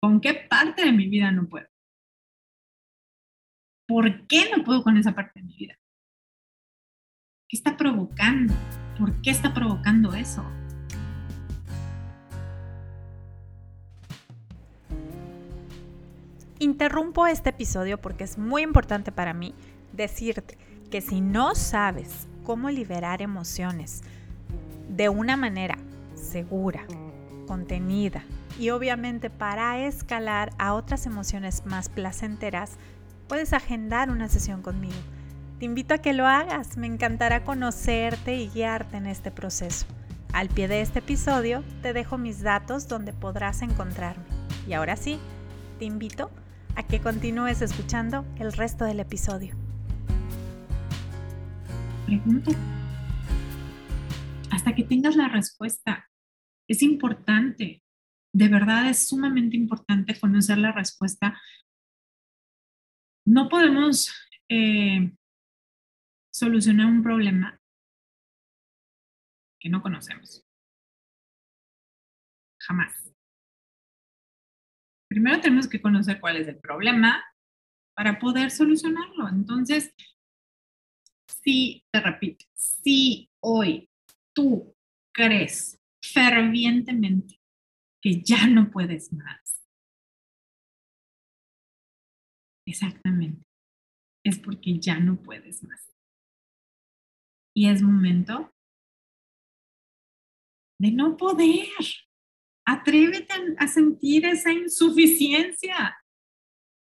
¿Con 0.02 0.20
qué 0.20 0.34
parte 0.34 0.84
de 0.84 0.92
mi 0.92 1.08
vida 1.08 1.30
no 1.30 1.48
puedo? 1.48 1.68
¿Por 3.86 4.26
qué 4.26 4.50
no 4.56 4.64
puedo 4.64 4.82
con 4.82 4.96
esa 4.96 5.14
parte 5.14 5.40
de 5.40 5.46
mi 5.46 5.56
vida? 5.56 5.78
¿Qué 7.52 7.58
está 7.58 7.76
provocando? 7.76 8.54
¿Por 8.98 9.12
qué 9.20 9.30
está 9.30 9.52
provocando 9.52 10.14
eso? 10.14 10.42
Interrumpo 16.58 17.26
este 17.26 17.50
episodio 17.50 18.00
porque 18.00 18.24
es 18.24 18.38
muy 18.38 18.62
importante 18.62 19.12
para 19.12 19.34
mí 19.34 19.54
decirte 19.92 20.56
que 20.90 21.02
si 21.02 21.20
no 21.20 21.54
sabes 21.54 22.26
cómo 22.42 22.70
liberar 22.70 23.20
emociones 23.20 24.00
de 24.88 25.10
una 25.10 25.36
manera 25.36 25.76
segura, 26.14 26.86
contenida 27.46 28.22
y 28.58 28.70
obviamente 28.70 29.28
para 29.28 29.78
escalar 29.80 30.54
a 30.56 30.72
otras 30.72 31.04
emociones 31.04 31.66
más 31.66 31.90
placenteras, 31.90 32.78
puedes 33.28 33.52
agendar 33.52 34.08
una 34.08 34.30
sesión 34.30 34.62
conmigo. 34.62 34.96
Te 35.62 35.66
invito 35.66 35.94
a 35.94 35.98
que 35.98 36.12
lo 36.12 36.26
hagas, 36.26 36.76
me 36.76 36.88
encantará 36.88 37.44
conocerte 37.44 38.34
y 38.34 38.48
guiarte 38.48 38.96
en 38.96 39.06
este 39.06 39.30
proceso. 39.30 39.86
Al 40.32 40.48
pie 40.48 40.66
de 40.66 40.80
este 40.80 40.98
episodio 40.98 41.62
te 41.82 41.92
dejo 41.92 42.18
mis 42.18 42.42
datos 42.42 42.88
donde 42.88 43.12
podrás 43.12 43.62
encontrarme. 43.62 44.24
Y 44.66 44.72
ahora 44.72 44.96
sí, 44.96 45.20
te 45.78 45.84
invito 45.84 46.32
a 46.74 46.84
que 46.84 47.00
continúes 47.00 47.62
escuchando 47.62 48.26
el 48.40 48.52
resto 48.52 48.84
del 48.84 48.98
episodio. 48.98 49.54
Pregunta. 52.06 52.50
Hasta 54.50 54.74
que 54.74 54.82
tengas 54.82 55.14
la 55.14 55.28
respuesta. 55.28 56.10
Es 56.66 56.82
importante, 56.82 57.84
de 58.34 58.48
verdad 58.48 58.90
es 58.90 59.06
sumamente 59.06 59.56
importante 59.56 60.18
conocer 60.18 60.58
la 60.58 60.72
respuesta. 60.72 61.40
No 63.24 63.48
podemos 63.48 64.12
eh, 64.48 65.12
solucionar 66.32 66.86
un 66.86 67.02
problema 67.02 67.60
que 69.60 69.68
no 69.68 69.82
conocemos. 69.82 70.44
Jamás 72.60 73.02
primero 75.12 75.42
tenemos 75.42 75.68
que 75.68 75.82
conocer 75.82 76.20
cuál 76.20 76.38
es 76.38 76.48
el 76.48 76.58
problema 76.58 77.22
para 77.94 78.18
poder 78.18 78.50
solucionarlo. 78.50 79.28
Entonces, 79.28 79.94
si, 81.28 81.84
te 81.92 82.00
repito, 82.00 82.46
si 82.54 83.30
hoy 83.40 83.90
tú 84.34 84.74
crees 85.14 85.78
fervientemente 86.02 87.38
que 88.00 88.22
ya 88.22 88.46
no 88.46 88.70
puedes 88.70 89.12
más, 89.12 89.62
exactamente, 92.66 93.44
es 94.24 94.38
porque 94.38 94.78
ya 94.78 94.98
no 94.98 95.22
puedes 95.22 95.62
más. 95.62 95.91
Y 97.54 97.68
es 97.68 97.82
momento 97.82 98.52
de 100.80 100.90
no 100.90 101.16
poder. 101.16 101.68
Atrévete 102.66 103.34
a 103.58 103.66
sentir 103.66 104.24
esa 104.24 104.52
insuficiencia. 104.52 105.96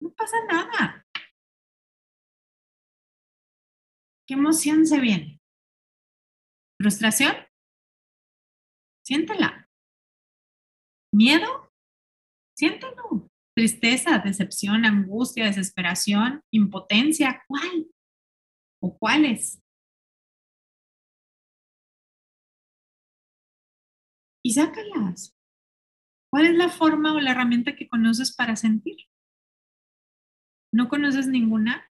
No 0.01 0.13
pasa 0.13 0.37
nada. 0.49 1.07
¿Qué 4.27 4.35
emoción 4.35 4.87
se 4.87 5.01
viene? 5.01 5.41
¿Frustración? 6.81 7.35
Siéntela. 9.05 9.69
¿Miedo? 11.13 11.73
Siéntelo. 12.57 13.29
Tristeza, 13.57 14.19
decepción, 14.19 14.85
angustia, 14.85 15.47
desesperación, 15.47 16.43
impotencia. 16.53 17.43
¿Cuál? 17.49 17.91
¿O 18.81 18.97
cuáles? 18.97 19.61
Y 24.43 24.53
sácalas. 24.53 25.37
¿Cuál 26.31 26.47
es 26.47 26.55
la 26.55 26.69
forma 26.69 27.13
o 27.13 27.21
la 27.21 27.33
herramienta 27.33 27.75
que 27.75 27.89
conoces 27.89 28.35
para 28.35 28.57
sentir? 28.57 28.97
¿No 30.73 30.89
conoces 30.89 31.27
ninguna? 31.27 31.91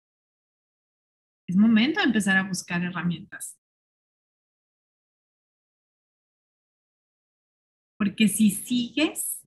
Es 1.48 1.56
momento 1.56 2.00
de 2.00 2.06
empezar 2.06 2.36
a 2.36 2.48
buscar 2.48 2.82
herramientas. 2.82 3.58
Porque 7.96 8.28
si 8.28 8.50
sigues 8.50 9.46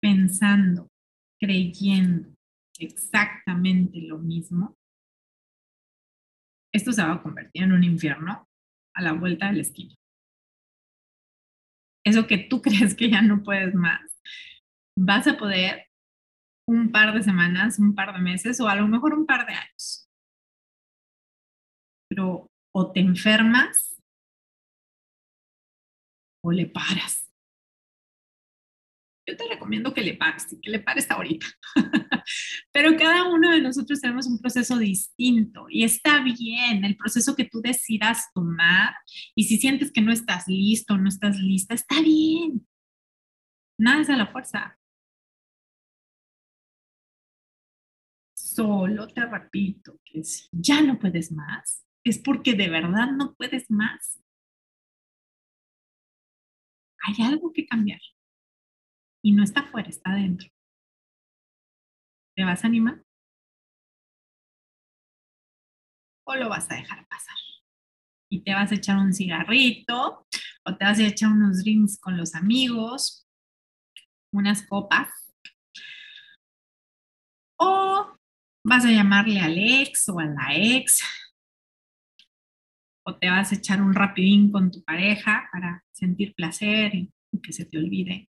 pensando, 0.00 0.88
creyendo 1.40 2.28
exactamente 2.78 4.00
lo 4.02 4.18
mismo, 4.18 4.78
esto 6.72 6.92
se 6.92 7.02
va 7.02 7.14
a 7.14 7.22
convertir 7.22 7.64
en 7.64 7.72
un 7.72 7.82
infierno 7.82 8.48
a 8.94 9.02
la 9.02 9.12
vuelta 9.12 9.48
de 9.48 9.54
la 9.54 9.62
esquina. 9.62 9.94
Eso 12.08 12.26
que 12.26 12.38
tú 12.38 12.62
crees 12.66 12.94
que 12.94 13.10
ya 13.10 13.22
no 13.22 13.42
puedes 13.42 13.74
más, 13.74 14.00
vas 14.96 15.26
a 15.26 15.36
poder 15.36 15.86
un 16.66 16.90
par 16.90 17.14
de 17.14 17.22
semanas, 17.22 17.78
un 17.78 17.94
par 17.94 18.12
de 18.12 18.20
meses 18.20 18.60
o 18.60 18.68
a 18.68 18.74
lo 18.74 18.88
mejor 18.88 19.14
un 19.14 19.26
par 19.26 19.46
de 19.46 19.54
años. 19.54 20.08
Pero 22.08 22.46
o 22.74 22.92
te 22.92 23.00
enfermas 23.00 24.00
o 26.42 26.50
le 26.50 26.66
paras. 26.66 27.27
Yo 29.28 29.36
te 29.36 29.46
recomiendo 29.46 29.92
que 29.92 30.00
le 30.00 30.14
pares 30.14 30.46
que 30.62 30.70
le 30.70 30.80
pares 30.80 31.10
ahorita. 31.10 31.46
Pero 32.72 32.96
cada 32.96 33.28
uno 33.28 33.50
de 33.50 33.60
nosotros 33.60 34.00
tenemos 34.00 34.26
un 34.26 34.38
proceso 34.38 34.78
distinto 34.78 35.66
y 35.68 35.84
está 35.84 36.22
bien 36.22 36.82
el 36.82 36.96
proceso 36.96 37.36
que 37.36 37.44
tú 37.44 37.60
decidas 37.60 38.32
tomar. 38.32 38.94
Y 39.34 39.44
si 39.44 39.58
sientes 39.58 39.92
que 39.92 40.00
no 40.00 40.12
estás 40.12 40.48
listo, 40.48 40.96
no 40.96 41.10
estás 41.10 41.38
lista, 41.38 41.74
está 41.74 42.00
bien. 42.00 42.66
Nada 43.78 44.00
es 44.00 44.08
a 44.08 44.16
la 44.16 44.28
fuerza. 44.28 44.78
Solo 48.34 49.08
te 49.08 49.26
repito 49.26 50.00
que 50.06 50.24
si 50.24 50.48
ya 50.52 50.80
no 50.80 50.98
puedes 50.98 51.32
más, 51.32 51.84
es 52.02 52.18
porque 52.18 52.54
de 52.54 52.70
verdad 52.70 53.10
no 53.12 53.34
puedes 53.34 53.70
más. 53.70 54.22
Hay 57.02 57.26
algo 57.26 57.52
que 57.52 57.66
cambiar. 57.66 58.00
Y 59.22 59.32
no 59.32 59.42
está 59.42 59.60
afuera, 59.60 59.88
está 59.88 60.10
adentro. 60.10 60.48
¿Te 62.36 62.44
vas 62.44 62.64
a 62.64 62.66
animar? 62.68 63.02
¿O 66.24 66.34
lo 66.34 66.48
vas 66.48 66.70
a 66.70 66.74
dejar 66.74 67.06
pasar? 67.08 67.36
Y 68.30 68.42
te 68.42 68.54
vas 68.54 68.70
a 68.70 68.74
echar 68.74 68.96
un 68.98 69.12
cigarrito, 69.12 70.26
o 70.64 70.76
te 70.76 70.84
vas 70.84 70.98
a 70.98 71.06
echar 71.06 71.30
unos 71.30 71.64
drinks 71.64 71.98
con 71.98 72.16
los 72.16 72.34
amigos, 72.34 73.26
unas 74.32 74.66
copas, 74.66 75.08
O 77.58 78.16
vas 78.64 78.84
a 78.84 78.90
llamarle 78.90 79.40
al 79.40 79.58
ex 79.58 80.08
o 80.08 80.18
a 80.20 80.24
la 80.24 80.54
ex. 80.54 81.02
O 83.04 83.16
te 83.16 83.28
vas 83.28 83.52
a 83.52 83.56
echar 83.56 83.82
un 83.82 83.94
rapidín 83.94 84.52
con 84.52 84.70
tu 84.70 84.82
pareja 84.84 85.48
para 85.52 85.84
sentir 85.92 86.34
placer 86.34 86.94
y, 86.94 87.12
que 87.42 87.52
se 87.52 87.64
te 87.64 87.78
olvide. 87.78 88.28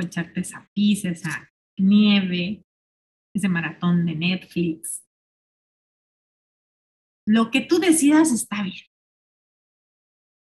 Echarte 0.00 0.40
esa 0.40 0.68
pizza, 0.74 1.10
esa 1.10 1.50
nieve, 1.78 2.64
ese 3.34 3.48
maratón 3.48 4.06
de 4.06 4.14
Netflix. 4.14 5.04
Lo 7.26 7.50
que 7.50 7.60
tú 7.60 7.78
decidas 7.78 8.32
está 8.32 8.62
bien. 8.62 8.86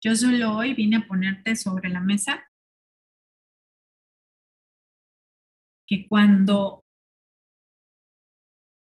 Yo 0.05 0.17
solo 0.17 0.57
hoy 0.57 0.75
vine 0.75 0.97
a 0.97 1.07
ponerte 1.07 1.55
sobre 1.55 1.89
la 1.89 2.01
mesa 2.01 2.45
que 5.87 6.09
cuando 6.09 6.85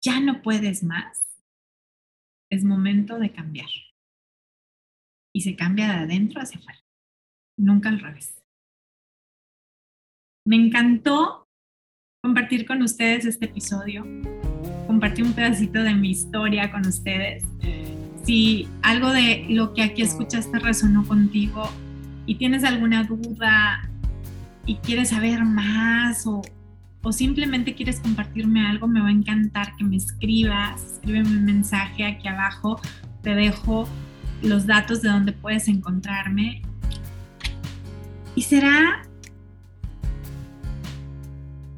ya 0.04 0.20
no 0.20 0.42
puedes 0.42 0.84
más, 0.84 1.42
es 2.52 2.64
momento 2.64 3.20
de 3.20 3.34
cambiar. 3.34 3.70
Y 5.34 5.42
se 5.42 5.56
cambia 5.56 5.88
de 5.88 6.00
adentro 6.00 6.42
hacia 6.42 6.60
afuera, 6.60 6.84
nunca 7.58 7.90
al 7.90 8.00
revés. 8.00 8.44
Me 10.48 10.56
encantó 10.56 11.46
compartir 12.24 12.66
con 12.66 12.82
ustedes 12.82 13.26
este 13.26 13.48
episodio, 13.48 14.06
compartir 14.88 15.26
un 15.26 15.34
pedacito 15.34 15.84
de 15.84 15.94
mi 15.94 16.12
historia 16.12 16.72
con 16.72 16.88
ustedes. 16.88 17.44
Si 18.24 18.66
algo 18.82 19.12
de 19.12 19.46
lo 19.50 19.74
que 19.74 19.84
aquí 19.84 20.04
escuchaste 20.04 20.58
resonó 20.60 21.06
contigo 21.06 21.70
y 22.26 22.36
tienes 22.36 22.64
alguna 22.64 23.04
duda 23.04 23.90
y 24.66 24.76
quieres 24.76 25.10
saber 25.10 25.44
más 25.44 26.26
o, 26.26 26.42
o 27.04 27.12
simplemente 27.12 27.76
quieres 27.76 28.00
compartirme 28.00 28.66
algo, 28.66 28.88
me 28.88 29.02
va 29.02 29.10
a 29.10 29.12
encantar 29.12 29.76
que 29.76 29.84
me 29.84 29.98
escribas, 29.98 30.94
escríbeme 30.94 31.28
un 31.28 31.44
mensaje 31.44 32.06
aquí 32.06 32.30
abajo, 32.30 32.80
te 33.22 33.36
dejo 33.36 33.86
los 34.42 34.66
datos 34.66 35.02
de 35.02 35.10
donde 35.10 35.34
puedes 35.34 35.68
encontrarme. 35.68 36.62
Y 38.34 38.44
será 38.44 39.07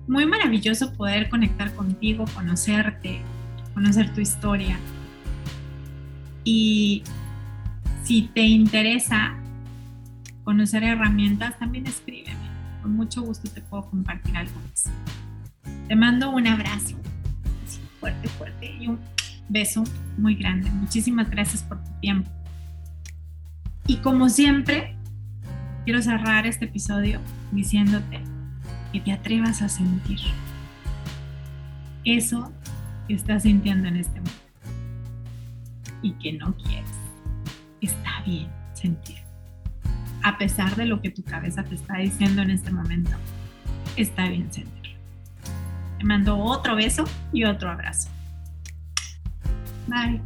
muy 0.09 0.25
maravilloso 0.25 0.91
poder 0.93 1.29
conectar 1.29 1.73
contigo, 1.75 2.25
conocerte, 2.33 3.21
conocer 3.75 4.11
tu 4.11 4.21
historia. 4.21 4.77
Y 6.43 7.03
si 8.03 8.23
te 8.23 8.41
interesa 8.41 9.35
conocer 10.43 10.83
herramientas, 10.83 11.59
también 11.59 11.85
escríbeme. 11.85 12.49
Con 12.81 12.93
mucho 12.93 13.21
gusto 13.21 13.51
te 13.51 13.61
puedo 13.61 13.87
compartir 13.87 14.35
algo 14.35 14.59
más. 14.67 14.89
Te 15.87 15.95
mando 15.95 16.31
un 16.31 16.47
abrazo 16.47 16.97
fuerte, 17.99 18.27
fuerte 18.29 18.75
y 18.79 18.87
un 18.87 18.99
beso 19.47 19.83
muy 20.17 20.33
grande. 20.33 20.71
Muchísimas 20.71 21.29
gracias 21.29 21.61
por 21.61 21.83
tu 21.83 21.91
tiempo. 21.99 22.31
Y 23.85 23.97
como 23.97 24.29
siempre, 24.29 24.95
quiero 25.85 26.01
cerrar 26.01 26.47
este 26.47 26.65
episodio 26.65 27.19
diciéndote 27.51 28.23
que 28.91 28.99
te 28.99 29.11
atrevas 29.11 29.61
a 29.61 29.69
sentir 29.69 30.19
eso 32.05 32.51
que 33.07 33.13
estás 33.13 33.43
sintiendo 33.43 33.87
en 33.87 33.97
este 33.97 34.19
momento 34.19 34.39
y 36.01 36.11
que 36.13 36.33
no 36.33 36.55
quieres. 36.55 36.89
Está 37.81 38.21
bien 38.25 38.49
sentir. 38.73 39.17
A 40.23 40.37
pesar 40.37 40.75
de 40.75 40.85
lo 40.85 41.01
que 41.01 41.11
tu 41.11 41.23
cabeza 41.23 41.63
te 41.63 41.75
está 41.75 41.97
diciendo 41.97 42.41
en 42.41 42.51
este 42.51 42.71
momento, 42.71 43.11
está 43.95 44.27
bien 44.27 44.51
sentir. 44.51 44.95
Te 45.97 46.03
mando 46.05 46.37
otro 46.37 46.75
beso 46.75 47.03
y 47.33 47.43
otro 47.43 47.69
abrazo. 47.69 48.09
Bye. 49.87 50.21